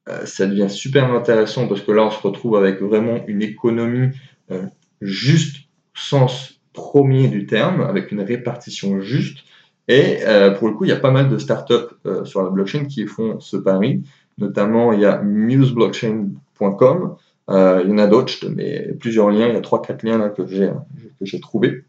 euh, 0.09 0.25
ça 0.25 0.47
devient 0.47 0.69
super 0.69 1.11
intéressant 1.13 1.67
parce 1.67 1.81
que 1.81 1.91
là, 1.91 2.05
on 2.05 2.11
se 2.11 2.21
retrouve 2.21 2.55
avec 2.55 2.81
vraiment 2.81 3.19
une 3.27 3.41
économie 3.41 4.09
euh, 4.51 4.63
juste 5.01 5.67
sens 5.93 6.59
premier 6.73 7.27
du 7.27 7.45
terme, 7.45 7.81
avec 7.81 8.11
une 8.11 8.21
répartition 8.21 9.01
juste. 9.01 9.39
Et 9.87 10.19
euh, 10.21 10.51
pour 10.51 10.69
le 10.69 10.73
coup, 10.73 10.85
il 10.85 10.89
y 10.89 10.93
a 10.93 10.99
pas 10.99 11.11
mal 11.11 11.29
de 11.29 11.37
startups 11.37 11.95
sur 12.23 12.43
la 12.43 12.49
blockchain 12.49 12.85
qui 12.85 13.05
font 13.05 13.39
ce 13.39 13.57
pari. 13.57 14.03
Notamment, 14.37 14.93
il 14.93 15.01
y 15.01 15.05
a 15.05 15.21
museblockchain.com. 15.21 17.15
il 17.49 17.89
y 17.89 17.93
en 17.93 17.97
a 17.97 18.07
d'autres, 18.07 18.47
mets 18.47 18.93
plusieurs 18.99 19.29
liens. 19.29 19.47
Il 19.49 19.53
y 19.53 19.57
a 19.57 19.61
trois, 19.61 19.81
quatre 19.81 20.03
liens 20.03 20.17
là, 20.17 20.29
que 20.29 20.45
j'ai 20.47 21.39
trouvés. 21.41 21.83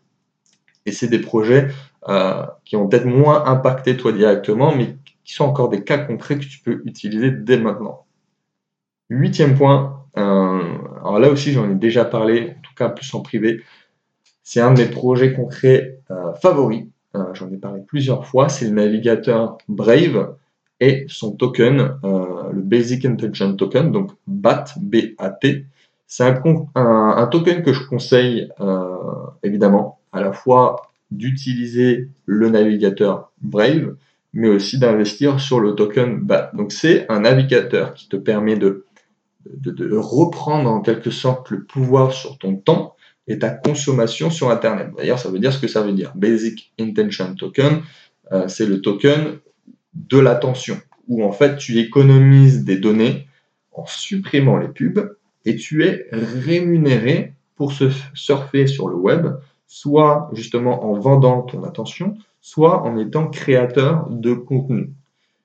Et 0.86 0.92
c'est 0.92 1.08
des 1.08 1.20
projets 1.20 1.68
qui 2.64 2.74
ont 2.74 2.88
peut-être 2.88 3.06
moins 3.06 3.46
impacté 3.46 3.96
toi 3.96 4.10
directement, 4.10 4.74
mais 4.74 4.96
qui 5.24 5.34
sont 5.34 5.44
encore 5.44 5.68
des 5.68 5.84
cas 5.84 5.98
concrets 5.98 6.38
que 6.38 6.44
tu 6.44 6.58
peux 6.58 6.82
utiliser 6.84 7.30
dès 7.30 7.56
maintenant. 7.56 8.04
Huitième 9.08 9.56
point, 9.56 10.04
euh, 10.16 10.60
alors 11.00 11.18
là 11.18 11.30
aussi 11.30 11.52
j'en 11.52 11.70
ai 11.70 11.74
déjà 11.74 12.04
parlé, 12.04 12.54
en 12.58 12.62
tout 12.62 12.74
cas 12.76 12.88
plus 12.88 13.12
en 13.14 13.20
privé, 13.20 13.62
c'est 14.42 14.60
un 14.60 14.72
de 14.72 14.82
mes 14.82 14.88
projets 14.88 15.32
concrets 15.32 15.98
euh, 16.10 16.32
favoris, 16.34 16.84
euh, 17.14 17.34
j'en 17.34 17.50
ai 17.52 17.56
parlé 17.56 17.82
plusieurs 17.86 18.26
fois, 18.26 18.48
c'est 18.48 18.66
le 18.66 18.72
navigateur 18.72 19.58
Brave 19.68 20.36
et 20.80 21.04
son 21.08 21.32
token, 21.32 21.98
le 22.02 22.60
Basic 22.60 23.04
Intelligent 23.04 23.54
Token, 23.54 23.92
donc 23.92 24.10
BAT, 24.26 24.64
B-A-T. 24.80 25.66
C'est 26.08 26.24
un, 26.24 27.28
token 27.30 27.62
que 27.62 27.72
je 27.72 27.86
conseille 27.86 28.48
évidemment 29.44 30.00
à 30.12 30.20
la 30.20 30.32
fois 30.32 30.90
d'utiliser 31.10 32.08
le 32.26 32.48
navigateur 32.48 33.32
Brave, 33.40 33.96
mais 34.32 34.48
aussi 34.48 34.78
d'investir 34.78 35.40
sur 35.40 35.60
le 35.60 35.74
token 35.74 36.20
BAT. 36.20 36.52
Donc 36.54 36.72
c'est 36.72 37.06
un 37.10 37.20
navigateur 37.20 37.94
qui 37.94 38.08
te 38.08 38.16
permet 38.16 38.56
de, 38.56 38.86
de, 39.46 39.96
reprendre 39.96 40.70
en 40.70 40.80
quelque 40.80 41.10
sorte 41.10 41.50
le 41.50 41.64
pouvoir 41.64 42.12
sur 42.12 42.38
ton 42.38 42.56
temps 42.56 42.96
et 43.28 43.38
ta 43.38 43.50
consommation 43.50 44.30
sur 44.30 44.50
Internet. 44.50 44.90
D'ailleurs, 44.96 45.18
ça 45.18 45.30
veut 45.30 45.38
dire 45.38 45.52
ce 45.52 45.60
que 45.60 45.68
ça 45.68 45.82
veut 45.82 45.92
dire. 45.92 46.12
Basic 46.14 46.72
Intention 46.80 47.34
Token, 47.34 47.82
euh, 48.32 48.48
c'est 48.48 48.66
le 48.66 48.80
token 48.80 49.38
de 49.94 50.18
l'attention, 50.18 50.80
où 51.08 51.22
en 51.22 51.32
fait 51.32 51.56
tu 51.56 51.78
économises 51.78 52.64
des 52.64 52.78
données 52.78 53.26
en 53.72 53.86
supprimant 53.86 54.56
les 54.56 54.68
pubs 54.68 55.16
et 55.44 55.56
tu 55.56 55.84
es 55.84 56.06
rémunéré 56.12 57.34
pour 57.56 57.72
se 57.72 57.90
surfer 58.14 58.66
sur 58.66 58.88
le 58.88 58.96
web, 58.96 59.26
soit 59.72 60.28
justement 60.34 60.84
en 60.84 60.92
vendant 60.98 61.40
ton 61.40 61.64
attention, 61.64 62.14
soit 62.42 62.82
en 62.82 62.98
étant 62.98 63.28
créateur 63.28 64.06
de 64.10 64.34
contenu. 64.34 64.92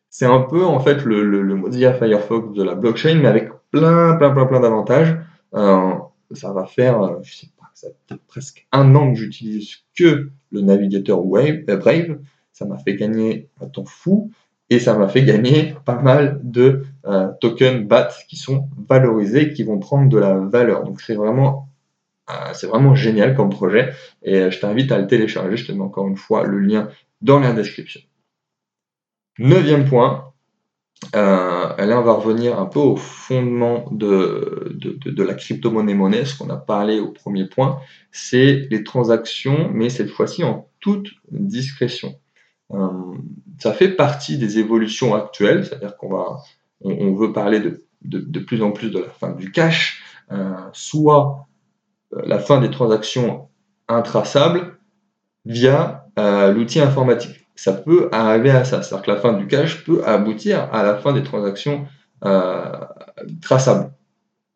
C'est 0.09 0.25
un 0.25 0.41
peu 0.41 0.65
en 0.65 0.81
fait 0.81 1.05
le, 1.05 1.23
le, 1.23 1.55
Mozilla 1.55 1.93
Firefox 1.93 2.53
de 2.53 2.61
la 2.61 2.75
blockchain, 2.75 3.19
mais 3.21 3.29
avec 3.29 3.49
plein, 3.71 4.17
plein, 4.17 4.31
plein, 4.31 4.45
plein 4.45 4.59
d'avantages. 4.59 5.17
Euh, 5.53 5.93
ça 6.31 6.51
va 6.51 6.65
faire, 6.65 7.01
euh, 7.01 7.19
je 7.23 7.37
sais 7.37 7.47
pas, 7.57 7.67
ça 7.73 7.87
fait 8.09 8.19
presque 8.27 8.67
un 8.73 8.95
an 8.95 9.13
que 9.13 9.17
j'utilise 9.17 9.77
que 9.97 10.29
le 10.51 10.59
navigateur 10.59 11.19
euh, 11.19 11.77
Brave. 11.77 12.19
Ça 12.51 12.65
m'a 12.65 12.79
fait 12.79 12.95
gagner 12.95 13.47
un 13.61 13.67
temps 13.67 13.85
fou 13.85 14.31
et 14.69 14.79
ça 14.79 14.97
m'a 14.97 15.07
fait 15.07 15.23
gagner 15.23 15.73
pas 15.85 16.01
mal 16.01 16.41
de 16.43 16.83
tokens 17.39 17.87
BAT 17.87 18.09
qui 18.27 18.35
sont 18.35 18.67
valorisés, 18.89 19.53
qui 19.53 19.63
vont 19.63 19.79
prendre 19.79 20.09
de 20.09 20.17
la 20.17 20.37
valeur. 20.37 20.83
Donc 20.83 20.99
c'est 20.99 21.15
vraiment 21.15 21.66
c'est 22.53 22.67
vraiment 22.67 22.95
génial 22.95 23.35
comme 23.35 23.49
projet 23.49 23.93
et 24.23 24.35
euh, 24.35 24.51
je 24.51 24.59
t'invite 24.59 24.91
à 24.91 24.97
le 24.97 25.07
télécharger. 25.07 25.57
Je 25.57 25.67
te 25.67 25.71
mets 25.71 25.81
encore 25.81 26.07
une 26.07 26.17
fois 26.17 26.45
le 26.45 26.59
lien 26.59 26.89
dans 27.21 27.39
la 27.39 27.53
description. 27.53 28.01
Neuvième 29.39 29.85
point, 29.85 30.33
euh, 31.15 31.85
là 31.85 31.99
on 31.99 32.03
va 32.03 32.13
revenir 32.13 32.59
un 32.59 32.65
peu 32.65 32.79
au 32.79 32.95
fondement 32.95 33.85
de, 33.91 34.77
la 35.15 35.33
crypto-monnaie 35.35 35.93
monnaie, 35.93 36.25
ce 36.25 36.37
qu'on 36.37 36.49
a 36.49 36.57
parlé 36.57 36.99
au 36.99 37.11
premier 37.11 37.45
point, 37.45 37.79
c'est 38.11 38.67
les 38.71 38.83
transactions, 38.83 39.69
mais 39.71 39.89
cette 39.89 40.09
fois-ci 40.09 40.43
en 40.43 40.69
toute 40.79 41.09
discrétion. 41.31 42.15
ça 43.59 43.73
fait 43.73 43.89
partie 43.89 44.37
des 44.37 44.57
évolutions 44.57 45.13
actuelles, 45.13 45.65
c'est-à-dire 45.65 45.95
qu'on 45.97 46.09
va, 46.09 46.37
on, 46.81 47.13
veut 47.13 47.31
parler 47.31 47.61
de, 48.01 48.39
plus 48.39 48.63
en 48.63 48.71
plus 48.71 48.89
de 48.89 48.99
la 48.99 49.09
fin 49.09 49.31
du 49.31 49.51
cash, 49.51 50.01
soit 50.73 51.37
euh, 51.39 51.46
la 52.11 52.39
fin 52.39 52.61
des 52.61 52.71
transactions 52.71 53.47
intraçables 53.87 54.77
via 55.45 56.07
euh, 56.19 56.51
l'outil 56.51 56.79
informatique. 56.79 57.45
Ça 57.55 57.73
peut 57.73 58.09
arriver 58.11 58.51
à 58.51 58.63
ça, 58.63 58.81
c'est-à-dire 58.81 59.05
que 59.05 59.11
la 59.11 59.17
fin 59.17 59.33
du 59.33 59.47
cash 59.47 59.83
peut 59.83 60.03
aboutir 60.05 60.69
à 60.71 60.83
la 60.83 60.95
fin 60.97 61.13
des 61.13 61.23
transactions 61.23 61.87
euh, 62.23 62.71
traçables. 63.41 63.91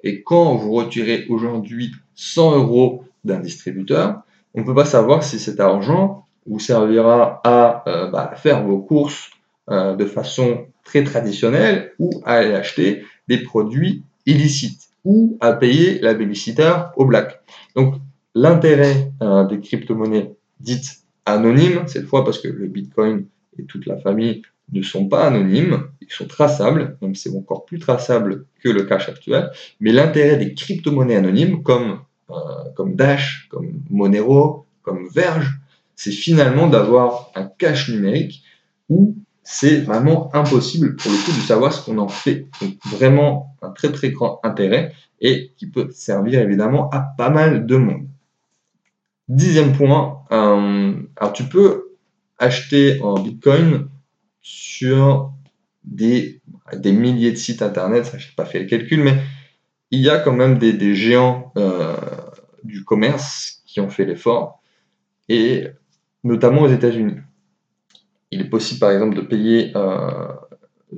Et 0.04 0.24
quand 0.24 0.56
vous 0.56 0.72
retirez 0.72 1.26
aujourd'hui 1.30 1.92
100 2.16 2.58
euros 2.58 3.06
d'un 3.24 3.40
distributeur, 3.40 4.22
on 4.54 4.62
ne 4.62 4.66
peut 4.66 4.76
pas 4.76 4.86
savoir 4.86 5.24
si 5.24 5.40
cet 5.40 5.60
argent 5.60 6.26
vous 6.46 6.60
servira 6.60 7.40
à 7.44 7.84
bah, 8.12 8.34
faire 8.36 8.64
vos 8.66 8.80
courses 8.80 9.30
de 9.70 10.06
façon 10.06 10.66
très 10.84 11.04
traditionnelle 11.04 11.94
ou 12.00 12.10
à 12.26 12.34
aller 12.34 12.54
acheter 12.54 13.04
des 13.28 13.38
produits 13.38 14.04
illicites 14.26 14.91
ou 15.04 15.38
à 15.42 15.54
payer 15.54 16.00
la 16.00 16.14
babysitter 16.14 16.74
au 16.96 17.06
black. 17.06 17.42
Donc 17.76 17.96
l'intérêt 18.36 19.12
euh, 19.22 19.46
des 19.46 19.60
crypto-monnaies 19.60 20.36
dites 20.60 21.02
anonymes, 21.26 21.88
cette 21.88 22.06
fois 22.06 22.24
parce 22.24 22.40
que 22.40 22.48
le 22.48 22.68
Bitcoin 22.68 23.26
et 23.58 23.66
toute 23.66 23.86
la 23.86 23.98
famille 23.98 24.42
ne 24.72 24.82
sont 24.82 25.08
pas 25.08 25.28
anonymes, 25.28 25.88
ils 26.02 26.12
sont 26.12 26.28
traçables, 26.28 26.98
même 27.02 27.16
c'est 27.16 27.36
encore 27.36 27.66
plus 27.66 27.80
traçable 27.80 28.46
que 28.62 28.70
le 28.70 28.84
cash 28.84 29.10
actuel, 29.10 29.52
mais 29.80 29.92
l'intérêt 29.92 30.38
des 30.38 30.54
crypto-monnaies 30.54 31.18
anonymes 31.18 31.62
comme, 31.64 32.00
euh, 32.30 32.34
comme 32.76 32.96
Dash, 32.96 33.48
comme 33.50 33.82
Monero, 33.90 34.66
comme 34.82 35.08
Verge, 35.10 35.60
c'est 35.96 36.12
finalement 36.12 36.68
d'avoir 36.68 37.32
un 37.36 37.46
cash 37.46 37.90
numérique 37.90 38.44
où 38.90 39.16
c'est 39.52 39.82
vraiment 39.82 40.34
impossible 40.34 40.96
pour 40.96 41.12
le 41.12 41.18
coup 41.18 41.32
de 41.32 41.46
savoir 41.46 41.74
ce 41.74 41.84
qu'on 41.84 41.98
en 41.98 42.08
fait. 42.08 42.48
Donc 42.62 42.76
vraiment 42.86 43.58
un 43.62 43.70
très 43.70 43.92
très 43.92 44.10
grand 44.10 44.40
intérêt 44.44 44.94
et 45.20 45.52
qui 45.58 45.70
peut 45.70 45.90
servir 45.92 46.40
évidemment 46.40 46.90
à 46.92 47.02
pas 47.18 47.30
mal 47.30 47.66
de 47.66 47.76
monde. 47.76 48.08
Dixième 49.28 49.74
point, 49.74 50.24
euh, 50.32 50.94
alors 51.18 51.34
tu 51.34 51.44
peux 51.44 51.98
acheter 52.40 53.02
en 53.02 53.20
Bitcoin 53.20 53.90
sur 54.42 55.34
des, 55.84 56.42
des 56.74 56.94
milliers 56.94 57.32
de 57.32 57.38
sites 57.38 57.62
internet, 57.62 58.10
je 58.18 58.26
n'ai 58.28 58.34
pas 58.38 58.46
fait 58.46 58.60
le 58.60 58.68
calcul, 58.68 59.04
mais 59.04 59.18
il 59.92 60.00
y 60.00 60.10
a 60.10 60.18
quand 60.18 60.34
même 60.34 60.60
des, 60.60 60.72
des 60.72 60.96
géants 60.96 61.52
euh, 61.58 61.98
du 62.64 62.86
commerce 62.86 63.64
qui 63.66 63.82
ont 63.82 63.90
fait 63.90 64.06
l'effort, 64.06 64.62
et 65.28 65.68
notamment 66.24 66.62
aux 66.62 66.70
États-Unis 66.70 67.18
il 68.32 68.42
est 68.42 68.50
possible, 68.50 68.80
par 68.80 68.92
exemple, 68.92 69.16
de 69.16 69.22
payer 69.22 69.72
euh, 69.76 70.28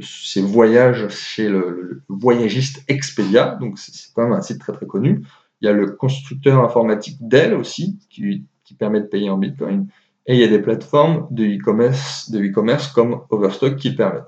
ses 0.01 0.41
voyages 0.41 1.09
chez 1.09 1.49
le, 1.49 2.03
voyagiste 2.07 2.83
Expedia. 2.87 3.57
Donc, 3.59 3.79
c'est 3.79 4.13
quand 4.13 4.23
même 4.23 4.33
un 4.33 4.41
site 4.41 4.59
très, 4.59 4.73
très 4.73 4.85
connu. 4.85 5.23
Il 5.61 5.65
y 5.65 5.67
a 5.67 5.73
le 5.73 5.91
constructeur 5.91 6.63
informatique 6.63 7.17
Dell 7.21 7.53
aussi, 7.53 7.97
qui, 8.09 8.45
permet 8.79 9.01
de 9.01 9.05
payer 9.05 9.29
en 9.29 9.37
Bitcoin. 9.37 9.87
Et 10.25 10.33
il 10.33 10.39
y 10.39 10.43
a 10.43 10.47
des 10.47 10.57
plateformes 10.57 11.27
de 11.29 11.45
e-commerce 11.45 12.87
comme 12.87 13.21
Overstock 13.29 13.75
qui 13.75 13.91
permettent. 13.91 14.23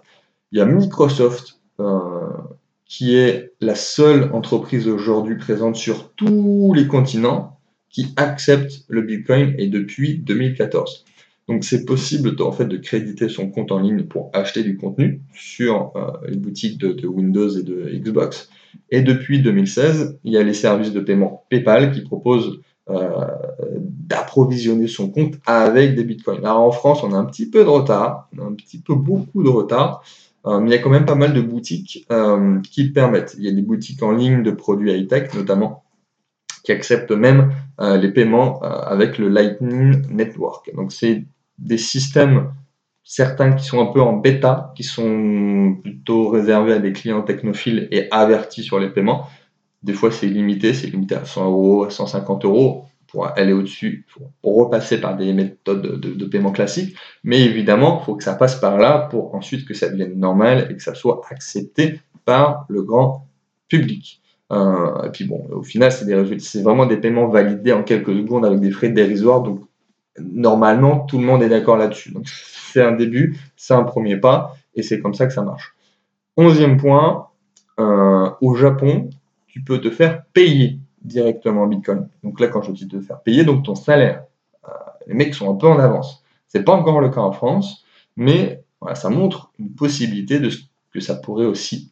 Il 0.52 0.60
y 0.60 0.62
a 0.62 0.66
Microsoft, 0.66 1.60
euh, 1.80 2.30
qui 2.86 3.16
est 3.16 3.54
la 3.60 3.74
seule 3.74 4.30
entreprise 4.34 4.88
aujourd'hui 4.88 5.36
présente 5.36 5.76
sur 5.76 6.12
tous 6.14 6.74
les 6.76 6.86
continents 6.86 7.60
qui 7.90 8.14
accepte 8.18 8.84
le 8.88 9.02
Bitcoin 9.02 9.56
et 9.58 9.68
depuis 9.68 10.20
2014. 10.20 11.06
Donc 11.48 11.64
c'est 11.64 11.86
possible 11.86 12.36
en 12.42 12.52
fait 12.52 12.66
de 12.66 12.78
créditer 12.78 13.30
son 13.30 13.50
compte 13.50 13.72
en 13.72 13.80
ligne 13.80 14.04
pour 14.04 14.32
acheter 14.34 14.64
du 14.64 14.78
contenu 14.78 15.22
sur 15.36 15.92
euh, 15.96 16.12
les 16.28 16.38
boutiques 16.38 16.80
de, 16.80 17.08
Windows 17.08 17.50
et 17.50 17.62
de 17.62 17.88
Xbox. 17.94 18.50
Et 18.90 19.02
depuis 19.02 19.42
2016, 19.42 20.20
il 20.24 20.34
y 20.34 20.38
a 20.38 20.44
les 20.44 20.54
services 20.54 20.92
de 20.92 21.00
paiement 21.00 21.46
PayPal 21.50 21.92
qui 21.92 22.02
proposent 22.02 22.60
euh, 22.90 23.28
d'approvisionner 23.80 24.88
son 24.88 25.12
compte 25.12 25.36
avec 25.46 25.96
des 25.96 26.04
bitcoins. 26.04 26.44
Alors 26.44 26.62
en 26.62 26.72
France, 26.72 27.04
on 27.04 27.14
a 27.14 27.18
un 27.18 27.26
petit 27.26 27.50
peu 27.50 27.64
de 27.64 27.70
retard, 27.70 28.28
un 28.40 28.54
petit 28.54 28.80
peu 28.80 28.96
beaucoup 28.96 29.44
de 29.44 29.50
retard, 29.50 30.04
euh, 30.48 30.60
mais 30.60 30.72
il 30.72 30.74
y 30.74 30.78
a 30.78 30.82
quand 30.82 30.90
même 30.90 31.06
pas 31.06 31.16
mal 31.16 31.34
de 31.34 31.42
boutiques 31.42 32.08
qui 32.72 32.84
le 32.84 32.92
permettent. 32.92 33.36
Il 33.38 33.46
y 33.46 33.50
a 33.50 33.52
des 33.52 33.62
boutiques 33.62 34.02
en 34.02 34.12
ligne 34.12 34.42
de 34.42 34.52
produits 34.52 34.92
high-tech 34.92 35.34
notamment 35.36 35.84
qui 36.64 36.72
acceptent 36.72 37.12
même 37.12 37.52
les 37.80 38.10
paiements 38.10 38.60
avec 38.62 39.20
le 39.20 39.30
Lightning 39.30 40.02
Network. 40.10 40.74
Donc 40.76 40.92
c'est 40.92 41.26
des 41.58 41.78
systèmes 41.78 42.52
certains 43.06 43.54
qui 43.54 43.64
sont 43.64 43.80
un 43.80 43.94
peu 43.94 44.02
en 44.02 44.14
bêta, 44.14 44.74
qui 44.76 44.84
sont 44.84 45.78
plutôt 45.82 46.30
réservés 46.30 46.74
à 46.74 46.80
des 46.80 46.92
clients 46.92 47.22
technophiles 47.22 47.88
et 47.92 48.08
avertis 48.12 48.64
sur 48.64 48.80
les 48.80 48.90
paiements. 48.90 49.28
Des 49.84 49.94
fois, 49.94 50.12
c'est 50.12 50.26
limité, 50.26 50.74
c'est 50.74 50.88
limité 50.88 51.16
à 51.16 51.24
100 51.24 51.46
euros, 51.46 51.84
à 51.86 51.92
150 51.92 52.44
euros. 52.44 52.86
Pour 53.08 53.28
aller 53.28 53.54
au-dessus, 53.54 54.06
faut 54.10 54.32
repasser 54.44 55.00
par 55.00 55.16
des 55.16 55.32
méthodes 55.32 56.02
de, 56.02 56.26
paiement 56.26 56.52
classiques. 56.52 56.98
Mais 57.24 57.42
évidemment, 57.44 58.02
il 58.02 58.06
faut 58.06 58.16
que 58.16 58.24
ça 58.24 58.34
passe 58.34 58.56
par 58.56 58.78
là 58.78 59.08
pour 59.12 59.36
ensuite 59.36 59.66
que 59.66 59.74
ça 59.76 59.88
devienne 59.88 60.20
normal 60.20 60.68
et 60.70 60.76
que 60.76 60.82
ça 60.82 60.96
soit 60.96 61.22
accepté 61.30 62.02
par 62.26 62.66
le 62.68 62.82
grand 62.82 63.28
public. 63.70 64.22
Euh, 64.52 65.04
et 65.04 65.12
puis 65.12 65.26
bon, 65.26 65.48
au 65.52 65.64
final, 65.64 65.92
c'est 65.92 66.62
vraiment 66.62 66.88
des 66.88 66.98
paiements 66.98 67.28
validés 67.28 67.72
en 67.72 67.84
quelques 67.84 68.14
secondes 68.14 68.46
avec 68.46 68.60
des 68.60 68.72
frais 68.72 68.90
dérisoires. 68.90 69.44
Donc 69.44 69.62
normalement, 70.20 71.00
tout 71.00 71.18
le 71.18 71.26
monde 71.26 71.44
est 71.44 71.50
d'accord 71.50 71.78
là-dessus. 71.78 72.12
Donc 72.12 72.28
c'est 72.28 72.82
un 72.82 72.92
début, 72.92 73.38
c'est 73.56 73.74
un 73.74 73.84
premier 73.84 74.18
pas, 74.18 74.56
et 74.76 74.84
c'est 74.84 75.00
comme 75.00 75.14
ça 75.14 75.28
que 75.28 75.34
ça 75.34 75.42
marche. 75.42 75.76
Onzième 76.38 76.78
point, 76.78 77.28
euh, 77.80 78.30
au 78.42 78.56
Japon, 78.56 79.10
tu 79.48 79.62
peux 79.62 79.80
te 79.80 79.90
faire 79.90 80.24
payer 80.34 80.80
directement 81.02 81.64
en 81.64 81.68
Bitcoin. 81.68 82.10
Donc 82.24 82.40
là, 82.40 82.48
quand 82.48 82.62
je 82.62 82.72
dis 82.72 82.88
te 82.88 83.00
faire 83.00 83.22
payer, 83.22 83.44
donc 83.44 83.64
ton 83.64 83.76
salaire. 83.76 84.24
Euh, 84.68 84.72
les 85.08 85.14
mecs 85.14 85.34
sont 85.34 85.52
un 85.52 85.56
peu 85.56 85.68
en 85.68 85.80
avance. 85.80 86.24
C'est 86.48 86.64
pas 86.64 86.74
encore 86.74 87.00
le 87.00 87.10
cas 87.10 87.22
en 87.22 87.32
France, 87.32 87.86
mais 88.16 88.64
voilà, 88.82 88.96
ça 88.96 89.10
montre 89.10 89.52
une 89.60 89.72
possibilité 89.72 90.40
de 90.40 90.50
ce 90.50 90.60
que 90.92 91.00
ça 91.00 91.16
pourrait 91.16 91.46
aussi 91.46 91.92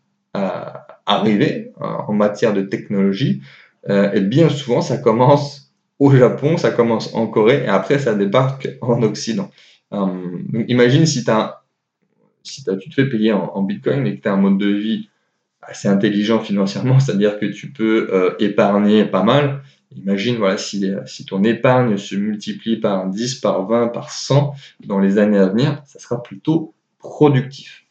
arriver 1.06 1.74
en 1.80 2.14
matière 2.14 2.54
de 2.54 2.64
technologie. 2.64 3.44
Euh, 3.90 4.12
et 4.14 4.22
bien 4.22 4.50
souvent, 4.50 4.82
ça 4.82 4.98
commence 4.98 5.63
au 6.00 6.12
Japon, 6.12 6.58
ça 6.58 6.72
commence 6.72 7.14
en 7.14 7.28
Corée, 7.28 7.64
et 7.64 7.68
après, 7.68 8.00
ça 8.00 8.16
débarque 8.16 8.70
en 8.82 9.02
Occident. 9.04 9.50
Euh, 9.94 10.44
imagine 10.68 11.06
si, 11.06 11.24
as, 11.30 11.64
si 12.44 12.64
tu 12.64 12.90
te 12.90 12.96
fais 12.96 13.10
payer 13.10 13.32
en, 13.34 13.62
Bitcoin 13.62 14.08
et 14.08 14.18
que 14.18 14.22
tu 14.22 14.28
as 14.28 14.34
un 14.34 14.38
mode 14.38 14.58
de 14.58 14.68
vie 14.70 15.10
assez 15.62 15.88
intelligent 15.88 16.40
financièrement, 16.40 17.00
c'est-à-dire 17.02 17.40
que 17.40 17.46
tu 17.46 17.72
peux 17.72 18.10
euh, 18.12 18.36
épargner 18.40 19.06
pas 19.06 19.24
mal. 19.24 19.62
Imagine 19.96 20.38
voilà, 20.38 20.58
si, 20.58 20.92
si 21.06 21.26
ton 21.26 21.44
épargne 21.44 21.98
se 21.98 22.16
multiplie 22.16 22.78
par 22.78 23.08
10, 23.08 23.36
par 23.36 23.68
20, 23.68 23.90
par 23.90 24.10
100 24.10 24.56
dans 24.88 25.00
les 25.00 25.20
années 25.20 25.38
à 25.38 25.48
venir, 25.48 25.84
ça 25.86 26.00
sera 26.00 26.24
plutôt 26.24 26.74
productif. 26.98 27.86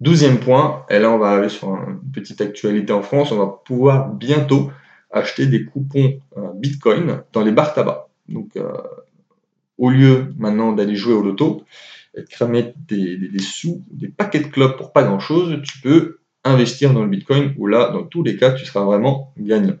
Douzième 0.00 0.40
point, 0.40 0.84
et 0.90 0.98
là 0.98 1.10
on 1.10 1.18
va 1.18 1.28
arriver 1.28 1.48
sur 1.48 1.68
une 1.68 2.00
petite 2.12 2.40
actualité 2.40 2.92
en 2.92 3.02
France, 3.02 3.30
on 3.30 3.38
va 3.38 3.46
pouvoir 3.64 4.12
bientôt 4.12 4.72
acheter 5.12 5.46
des 5.46 5.64
coupons 5.64 6.18
euh, 6.36 6.48
Bitcoin 6.54 7.22
dans 7.32 7.42
les 7.42 7.52
bars 7.52 7.74
tabac. 7.74 8.08
Donc 8.28 8.56
euh, 8.56 8.72
au 9.78 9.90
lieu 9.90 10.34
maintenant 10.38 10.72
d'aller 10.72 10.96
jouer 10.96 11.14
au 11.14 11.22
loto, 11.22 11.64
et 12.16 12.24
cramer 12.24 12.74
des, 12.88 13.18
sous, 13.38 13.82
des 13.90 14.08
paquets 14.08 14.40
de 14.40 14.46
clopes 14.46 14.76
pour 14.76 14.92
pas 14.92 15.02
grand 15.02 15.20
chose, 15.20 15.60
tu 15.62 15.80
peux 15.80 16.18
investir 16.44 16.92
dans 16.92 17.02
le 17.02 17.08
Bitcoin 17.08 17.54
où 17.56 17.66
là, 17.66 17.90
dans 17.90 18.02
tous 18.02 18.22
les 18.22 18.36
cas, 18.36 18.52
tu 18.52 18.66
seras 18.66 18.84
vraiment 18.84 19.32
gagnant. 19.38 19.76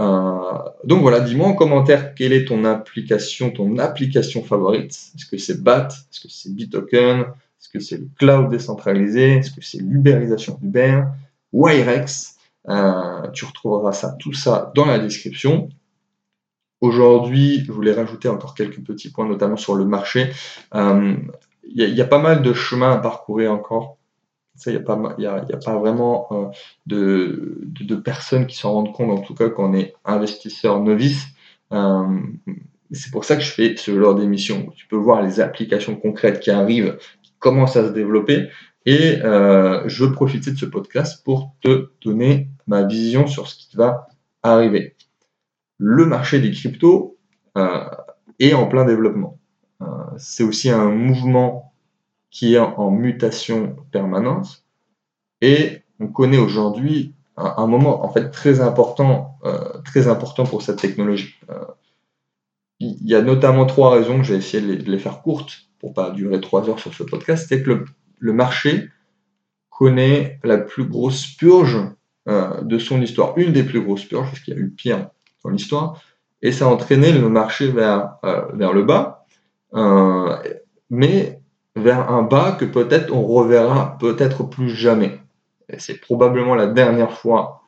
Euh, 0.00 0.58
donc 0.84 1.02
voilà, 1.02 1.20
dis-moi 1.20 1.46
en 1.46 1.54
commentaire 1.54 2.14
quelle 2.14 2.32
est 2.32 2.46
ton 2.46 2.64
application, 2.64 3.50
ton 3.50 3.78
application 3.78 4.42
favorite. 4.42 4.90
Est-ce 5.14 5.26
que 5.26 5.36
c'est 5.36 5.62
BAT? 5.62 5.88
Est-ce 5.88 6.20
que 6.20 6.28
c'est 6.28 6.54
BitToken 6.54 7.26
est-ce 7.62 7.68
que 7.68 7.78
c'est 7.78 7.98
le 7.98 8.08
cloud 8.18 8.50
décentralisé? 8.50 9.34
Est-ce 9.34 9.52
que 9.52 9.62
c'est 9.62 9.78
l'ubérisation 9.78 10.58
d'Uber? 10.60 11.04
Wirex 11.52 12.31
euh, 12.68 13.28
Tu 13.32 13.44
retrouveras 13.44 13.92
ça, 13.92 14.16
tout 14.18 14.32
ça 14.32 14.72
dans 14.74 14.86
la 14.86 14.98
description. 14.98 15.68
Aujourd'hui, 16.80 17.64
je 17.64 17.72
voulais 17.72 17.92
rajouter 17.92 18.28
encore 18.28 18.54
quelques 18.54 18.82
petits 18.82 19.10
points, 19.10 19.28
notamment 19.28 19.56
sur 19.56 19.74
le 19.74 19.84
marché. 19.84 20.30
Euh, 20.74 21.14
il 21.64 21.94
y, 21.94 22.00
a 22.02 22.06
pas 22.06 22.18
mal 22.18 22.42
de 22.42 22.52
chemins 22.52 22.92
à 22.92 22.98
parcourir 22.98 23.52
encore. 23.52 23.98
Il 24.66 24.72
n'y 24.72 24.78
a, 24.78 24.80
pas, 24.80 25.78
vraiment 25.78 26.28
euh, 26.32 26.48
de, 26.86 27.94
personnes 27.96 28.46
qui 28.46 28.56
s'en 28.56 28.72
rendent 28.72 28.92
compte, 28.92 29.16
en 29.16 29.22
tout 29.22 29.34
cas, 29.34 29.48
qu'on 29.48 29.74
est 29.74 29.94
investisseur 30.04 30.80
novice. 30.80 31.26
c'est 32.90 33.10
pour 33.12 33.24
ça 33.24 33.36
que 33.36 33.42
je 33.42 33.50
fais 33.50 33.76
ce 33.76 33.98
genre 33.98 34.16
d'émission. 34.16 34.70
Tu 34.76 34.86
peux 34.86 34.96
voir 34.96 35.22
les 35.22 35.40
applications 35.40 35.96
concrètes 35.96 36.40
qui 36.40 36.50
arrivent 36.50 36.98
commence 37.42 37.76
à 37.76 37.88
se 37.88 37.92
développer. 37.92 38.48
Et 38.84 39.20
euh, 39.22 39.88
je 39.88 40.04
veux 40.04 40.12
profiter 40.12 40.50
de 40.50 40.58
ce 40.58 40.66
podcast 40.66 41.22
pour 41.24 41.54
te 41.60 41.90
donner 42.02 42.48
ma 42.66 42.82
vision 42.82 43.26
sur 43.26 43.46
ce 43.48 43.54
qui 43.56 43.76
va 43.76 44.08
arriver. 44.42 44.96
Le 45.78 46.04
marché 46.04 46.40
des 46.40 46.50
cryptos 46.50 47.16
euh, 47.56 47.84
est 48.40 48.54
en 48.54 48.66
plein 48.66 48.84
développement. 48.84 49.38
Euh, 49.82 49.86
c'est 50.18 50.42
aussi 50.42 50.70
un 50.70 50.90
mouvement 50.90 51.72
qui 52.30 52.54
est 52.54 52.58
en, 52.58 52.90
mutation 52.90 53.76
permanente. 53.92 54.64
Et 55.40 55.82
on 56.00 56.08
connaît 56.08 56.38
aujourd'hui 56.38 57.14
un, 57.36 57.66
moment 57.66 58.04
en 58.04 58.08
fait 58.08 58.30
très 58.30 58.60
important, 58.60 59.38
très 59.84 60.08
important 60.08 60.44
pour 60.44 60.62
cette 60.62 60.78
technologie. 60.78 61.34
Il 62.80 63.06
y 63.06 63.14
a 63.14 63.22
notamment 63.22 63.66
trois 63.66 63.90
raisons, 63.90 64.22
je 64.22 64.32
vais 64.32 64.38
essayer 64.38 64.76
de 64.76 64.90
les 64.90 64.98
faire 64.98 65.20
courtes 65.20 65.68
pour 65.78 65.92
pas 65.92 66.10
durer 66.10 66.40
trois 66.40 66.70
heures 66.70 66.78
sur 66.78 66.94
ce 66.94 67.02
podcast, 67.02 67.46
c'est 67.48 67.62
que 67.62 67.70
le, 67.70 67.84
marché 68.30 68.90
connaît 69.70 70.38
la 70.44 70.58
plus 70.58 70.84
grosse 70.84 71.26
purge 71.26 71.78
euh, 72.28 72.60
de 72.60 72.78
son 72.78 73.02
histoire, 73.02 73.36
une 73.36 73.52
des 73.52 73.64
plus 73.64 73.80
grosses 73.80 74.04
purges, 74.04 74.28
parce 74.28 74.38
qu'il 74.38 74.54
y 74.54 74.56
a 74.56 74.60
eu 74.60 74.70
pire 74.70 75.08
dans 75.42 75.50
l'histoire, 75.50 76.00
et 76.40 76.52
ça 76.52 76.66
a 76.66 76.68
entraîné 76.68 77.10
le 77.10 77.28
marché 77.28 77.66
vers, 77.66 78.14
euh, 78.24 78.46
le 78.52 78.82
bas, 78.84 79.26
euh, 79.74 80.36
mais 80.88 81.40
vers 81.74 82.12
un 82.12 82.22
bas 82.22 82.52
que 82.52 82.64
peut-être 82.64 83.12
on 83.12 83.26
reverra 83.26 83.96
peut-être 83.98 84.44
plus 84.44 84.70
jamais. 84.70 85.18
C'est 85.78 86.00
probablement 86.00 86.54
la 86.54 86.66
dernière 86.66 87.12
fois 87.12 87.62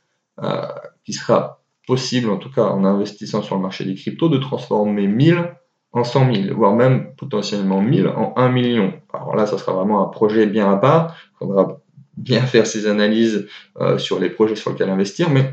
qui 1.05 1.15
sera 1.15 1.63
possible, 1.87 2.29
en 2.29 2.37
tout 2.37 2.51
cas 2.51 2.65
en 2.65 2.85
investissant 2.85 3.41
sur 3.41 3.57
le 3.57 3.63
marché 3.63 3.85
des 3.85 3.95
cryptos, 3.95 4.29
de 4.29 4.39
transformer 4.39 5.07
1000 5.07 5.55
en 5.95 6.03
100 6.03 6.35
000, 6.35 6.57
voire 6.57 6.75
même 6.75 7.15
potentiellement 7.17 7.81
1000 7.81 8.09
en 8.09 8.35
1 8.37 8.49
million. 8.51 8.93
Alors 9.13 9.37
là, 9.37 9.47
ça 9.47 9.59
sera 9.59 9.73
vraiment 9.73 10.05
un 10.05 10.09
projet 10.09 10.47
bien 10.47 10.71
à 10.71 10.77
part. 10.77 11.17
Il 11.35 11.47
faudra 11.47 11.81
bien 12.17 12.43
faire 12.43 12.67
ses 12.67 12.87
analyses 12.87 13.47
euh, 13.81 13.97
sur 13.97 14.19
les 14.19 14.29
projets 14.29 14.57
sur 14.57 14.71
lesquels 14.71 14.91
investir, 14.91 15.31
mais 15.31 15.53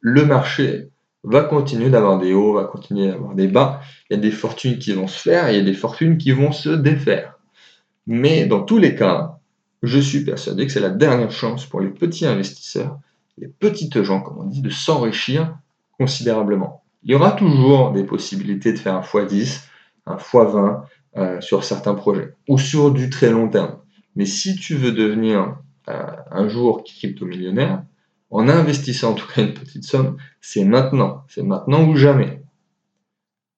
le 0.00 0.26
marché 0.26 0.90
va 1.22 1.44
continuer 1.44 1.88
d'avoir 1.88 2.18
des 2.18 2.34
hauts, 2.34 2.54
va 2.54 2.64
continuer 2.64 3.08
d'avoir 3.08 3.34
des 3.34 3.46
bas. 3.46 3.80
Il 4.10 4.16
y 4.16 4.18
a 4.18 4.20
des 4.20 4.32
fortunes 4.32 4.78
qui 4.78 4.92
vont 4.92 5.06
se 5.06 5.20
faire 5.20 5.48
et 5.48 5.52
il 5.52 5.58
y 5.58 5.60
a 5.60 5.64
des 5.64 5.72
fortunes 5.72 6.18
qui 6.18 6.32
vont 6.32 6.50
se 6.50 6.70
défaire. 6.70 7.38
Mais 8.08 8.46
dans 8.46 8.62
tous 8.62 8.78
les 8.78 8.96
cas, 8.96 9.38
je 9.84 10.00
suis 10.00 10.24
persuadé 10.24 10.66
que 10.66 10.72
c'est 10.72 10.80
la 10.80 10.90
dernière 10.90 11.30
chance 11.30 11.64
pour 11.66 11.80
les 11.80 11.90
petits 11.90 12.26
investisseurs, 12.26 12.98
les 13.38 13.46
petites 13.46 14.02
gens, 14.02 14.20
comme 14.20 14.38
on 14.38 14.44
dit, 14.44 14.62
de 14.62 14.70
s'enrichir 14.70 15.56
considérablement. 15.96 16.81
Il 17.04 17.10
y 17.10 17.14
aura 17.14 17.32
toujours 17.32 17.92
des 17.92 18.04
possibilités 18.04 18.72
de 18.72 18.78
faire 18.78 18.94
un 18.94 19.00
x10, 19.00 19.64
un 20.06 20.16
x20 20.16 20.82
euh, 21.16 21.40
sur 21.40 21.64
certains 21.64 21.94
projets 21.94 22.34
ou 22.48 22.58
sur 22.58 22.90
du 22.90 23.10
très 23.10 23.30
long 23.30 23.48
terme. 23.48 23.78
Mais 24.16 24.26
si 24.26 24.56
tu 24.56 24.74
veux 24.74 24.92
devenir 24.92 25.56
euh, 25.88 26.06
un 26.30 26.48
jour 26.48 26.84
crypto-millionnaire, 26.84 27.82
en 28.30 28.48
investissant 28.48 29.10
en 29.10 29.14
tout 29.14 29.26
cas 29.26 29.42
une 29.42 29.54
petite 29.54 29.84
somme, 29.84 30.16
c'est 30.40 30.64
maintenant. 30.64 31.24
C'est 31.28 31.42
maintenant 31.42 31.84
ou 31.86 31.96
jamais. 31.96 32.42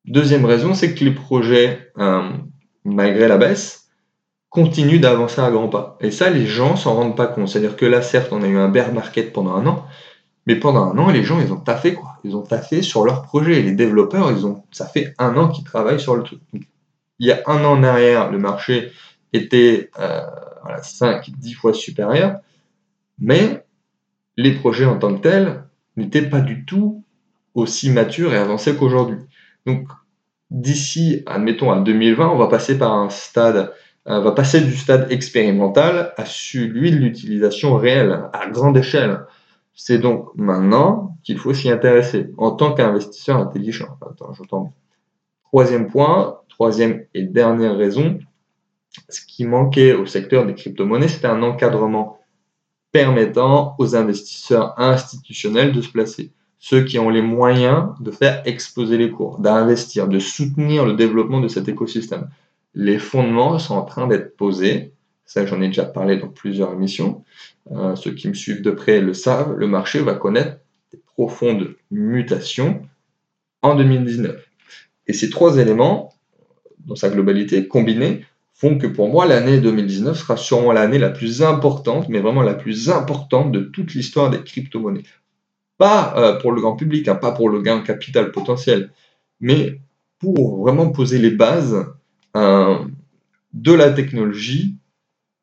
Deuxième 0.05 0.45
raison, 0.45 0.75
c'est 0.75 0.95
que 0.95 1.05
les 1.05 1.13
projets, 1.13 1.93
euh, 1.99 2.29
malgré 2.85 3.29
la 3.29 3.39
baisse, 3.39 3.89
continuent 4.51 5.01
d'avancer 5.01 5.41
à 5.41 5.51
grands 5.51 5.69
pas. 5.69 5.97
Et 6.01 6.11
ça, 6.11 6.31
les 6.31 6.47
gens 6.47 6.77
s'en 6.77 6.95
rendent 6.95 7.17
pas 7.17 7.27
compte. 7.27 7.49
C'est-à-dire 7.49 7.77
que 7.77 7.87
là, 7.87 8.03
certes, 8.03 8.33
on 8.33 8.43
a 8.43 8.47
eu 8.47 8.57
un 8.57 8.69
bear 8.69 8.93
market 8.93 9.33
pendant 9.33 9.55
un 9.55 9.67
an, 9.67 9.87
mais 10.47 10.57
pendant 10.57 10.93
un 10.93 10.99
an, 10.99 11.11
les 11.11 11.25
gens, 11.25 11.41
ils 11.41 11.53
ont 11.53 11.61
taffé, 11.61 11.95
quoi. 11.95 12.14
Ils 12.25 12.37
ont 12.37 12.43
taffé 12.43 12.83
sur 12.83 13.05
leur 13.05 13.23
projet. 13.23 13.61
Les 13.61 13.73
développeurs, 13.73 14.33
ils 14.33 14.47
ont, 14.47 14.65
ça 14.73 14.87
fait 14.87 15.15
un 15.19 15.37
an 15.37 15.49
qu'ils 15.49 15.65
travaillent 15.65 16.01
sur 16.01 16.17
le 16.17 16.23
truc. 16.23 16.41
il 16.53 17.27
y 17.27 17.33
a 17.33 17.43
un 17.47 17.65
an 17.65 17.73
en 17.73 17.83
arrière, 17.83 18.31
le 18.31 18.39
marché 18.39 18.91
était 19.33 19.91
euh, 19.99 20.21
voilà, 20.63 20.83
5, 20.83 21.31
10 21.31 21.53
fois 21.55 21.75
supérieur, 21.75 22.39
mais 23.19 23.65
les 24.37 24.53
projets 24.53 24.87
en 24.87 24.99
tant 24.99 25.15
que 25.15 25.21
tels 25.21 25.65
n'étaient 25.97 26.29
pas 26.29 26.41
du 26.41 26.65
tout 26.65 27.05
aussi 27.55 27.91
matures 27.91 28.35
et 28.35 28.39
avancés 28.39 28.75
qu'aujourd'hui. 28.75 29.19
Donc, 29.67 29.89
d'ici, 30.51 31.23
admettons, 31.27 31.71
à 31.71 31.81
2020, 31.81 32.29
on 32.29 32.39
va 32.39 32.49
passer 32.49 32.79
par 32.79 32.93
un 32.93 33.11
stade, 33.11 33.73
on 34.07 34.21
va 34.21 34.33
passer 34.33 34.61
du 34.61 34.77
stade 34.77 35.11
expérimental 35.11 36.13
à 36.17 36.25
celui 36.25 36.91
de 36.91 36.97
l'utilisation 36.97 37.77
réelle, 37.77 38.25
à 38.33 38.49
grande 38.49 38.77
échelle. 38.77 39.21
C'est 39.75 39.99
donc 39.99 40.29
maintenant 40.37 41.17
qu'il 41.25 41.39
faut 41.39 41.53
s'y 41.53 41.71
intéresser 41.71 42.31
en 42.39 42.53
tant 42.53 42.75
qu'investisseur 42.75 43.37
intelligent. 43.39 43.99
Troisième 45.45 45.89
point, 45.89 46.41
troisième 46.49 47.05
et 47.15 47.23
dernière 47.23 47.77
raison, 47.77 48.19
ce 49.09 49.21
qui 49.27 49.45
manquait 49.45 49.93
au 49.93 50.07
secteur 50.07 50.47
des 50.47 50.55
crypto-monnaies, 50.55 51.09
c'était 51.09 51.27
un 51.27 51.43
encadrement 51.43 52.21
permettant 52.93 53.75
aux 53.79 53.97
investisseurs 53.97 54.79
institutionnels 54.79 55.73
de 55.73 55.81
se 55.81 55.91
placer. 55.91 56.33
Ceux 56.61 56.85
qui 56.85 56.99
ont 56.99 57.11
les 57.11 57.23
moyens 57.23 57.89
de 58.01 58.11
faire 58.13 58.43
exploser 58.47 58.97
les 58.97 59.11
cours, 59.11 59.39
d'investir, 59.41 60.09
de 60.09 60.21
soutenir 60.21 60.87
le 60.87 60.95
développement 60.95 61.41
de 61.41 61.49
cet 61.49 61.69
écosystème. 61.69 62.29
les 62.75 62.99
fondements 62.99 63.59
sont 63.59 63.75
en 63.75 63.85
train 63.85 64.07
d'être 64.07 64.37
posés. 64.37 64.93
Ça, 65.25 65.47
j'en 65.47 65.61
ai 65.63 65.69
déjà 65.69 65.85
parlé 65.85 66.17
dans 66.19 66.29
plusieurs 66.29 66.73
émissions. 66.73 67.25
Euh, 67.73 67.97
ceux 67.97 68.13
qui 68.13 68.29
me 68.29 68.35
suivent 68.35 68.63
de 68.63 68.71
près 68.71 69.01
le 69.01 69.15
savent, 69.15 69.55
le 69.57 69.67
marché 69.67 70.01
va 70.01 70.15
connaître 70.15 70.59
des 70.93 71.01
profondes 71.15 71.75
mutations 71.91 72.83
en 73.63 73.75
2019. 73.75 74.47
Et 75.07 75.13
ces 75.13 75.31
trois 75.31 75.57
éléments, 75.59 76.13
dans 76.87 76.97
sa 76.97 77.09
globalité, 77.09 77.67
combinés, 77.67 78.25
font 78.53 78.79
que 78.79 78.87
pour 78.87 79.09
moi, 79.09 79.27
l'année 79.27 79.59
2019 79.59 80.17
sera 80.17 80.37
sûrement 80.37 80.73
l'année 80.73 80.99
la 80.99 81.11
plus 81.11 81.43
importante, 81.43 82.09
mais 82.09 82.21
vraiment 82.21 82.43
la 82.43 82.55
plus 82.55 82.91
importante 82.91 83.51
de 83.51 83.61
toute 83.61 83.95
l'histoire 83.95 84.31
des 84.31 84.43
crypto-monnaies. 84.43 85.03
Pas 85.79 86.15
euh, 86.17 86.39
pour 86.39 86.53
le 86.53 86.61
grand 86.61 86.77
public, 86.77 87.09
hein, 87.09 87.17
pas 87.17 87.33
pour 87.33 87.49
le 87.49 87.61
gain 87.63 87.81
capital 87.81 88.31
potentiel, 88.31 88.93
mais 89.41 89.81
pour 90.19 90.63
vraiment 90.63 90.91
poser 90.91 91.19
les 91.19 91.33
bases 91.33 91.87
euh, 92.37 92.79
de 93.53 93.73
la 93.73 93.91
technologie 93.91 94.77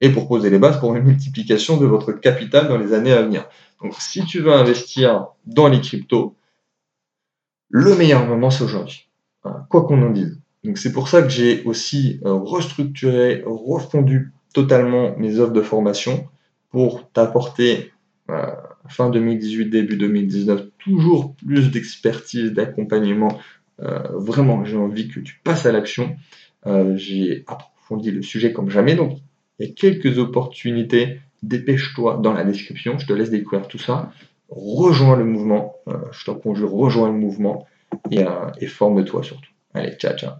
et 0.02 0.10
pour 0.10 0.28
poser 0.28 0.50
les 0.50 0.60
bases 0.60 0.80
pour 0.80 0.96
une 0.96 1.04
multiplication 1.04 1.78
de 1.78 1.86
votre 1.86 2.12
capital 2.12 2.68
dans 2.68 2.78
les 2.78 2.94
années 2.94 3.14
à 3.14 3.22
venir. 3.22 3.48
Donc, 3.82 3.94
si 4.00 4.26
tu 4.26 4.40
veux 4.40 4.54
investir 4.54 5.28
dans 5.46 5.68
les 5.68 5.80
cryptos, 5.80 6.36
le 7.70 7.96
meilleur 7.96 8.26
moment, 8.26 8.50
c'est 8.50 8.64
aujourd'hui. 8.64 9.08
Quoi 9.70 9.84
qu'on 9.84 10.02
en 10.04 10.10
dise. 10.10 10.40
Donc, 10.64 10.78
c'est 10.78 10.92
pour 10.92 11.08
ça 11.08 11.22
que 11.22 11.30
j'ai 11.30 11.64
aussi 11.64 12.20
euh, 12.26 12.34
restructuré, 12.34 13.44
refondu 13.46 14.32
totalement 14.54 15.16
mes 15.18 15.40
offres 15.40 15.54
de 15.54 15.62
formation 15.62 16.28
pour 16.70 17.10
t'apporter 17.12 17.92
euh, 18.30 18.52
fin 18.88 19.10
2018, 19.10 19.68
début 19.68 19.98
2019, 19.98 20.68
toujours 20.78 21.36
plus 21.36 21.72
d'expertise, 21.72 22.52
d'accompagnement. 22.52 23.40
Euh, 23.82 24.00
vraiment, 24.14 24.64
j'ai 24.66 24.78
envie 24.78 25.08
que 25.08 25.20
tu 25.20 25.40
passes 25.44 25.66
à 25.66 25.72
l'action. 25.72 26.16
j'ai 26.96 27.44
approfondi 27.48 28.12
le 28.12 28.22
sujet 28.22 28.54
comme 28.54 28.70
jamais. 28.70 28.96
Donc, 28.96 29.18
quelques 29.69 30.17
opportunités. 30.17 31.19
Dépêche-toi 31.43 32.19
dans 32.21 32.34
la 32.34 32.43
description. 32.43 32.97
Je 33.00 33.06
te 33.06 33.13
laisse 33.13 33.30
découvrir 33.30 33.67
tout 33.67 33.80
ça. 33.80 34.12
Rejoins 34.50 35.15
le 35.15 35.26
mouvement. 35.26 35.76
je 36.12 36.26
t'en 36.26 36.36
conjure, 36.36 36.71
rejoins 36.71 37.08
le 37.08 37.17
mouvement 37.17 37.67
et, 38.12 38.26
et 38.60 38.67
forme-toi 38.67 39.24
surtout. 39.24 39.50
Allez, 39.74 39.93
ciao, 39.93 40.15
ciao. 40.17 40.34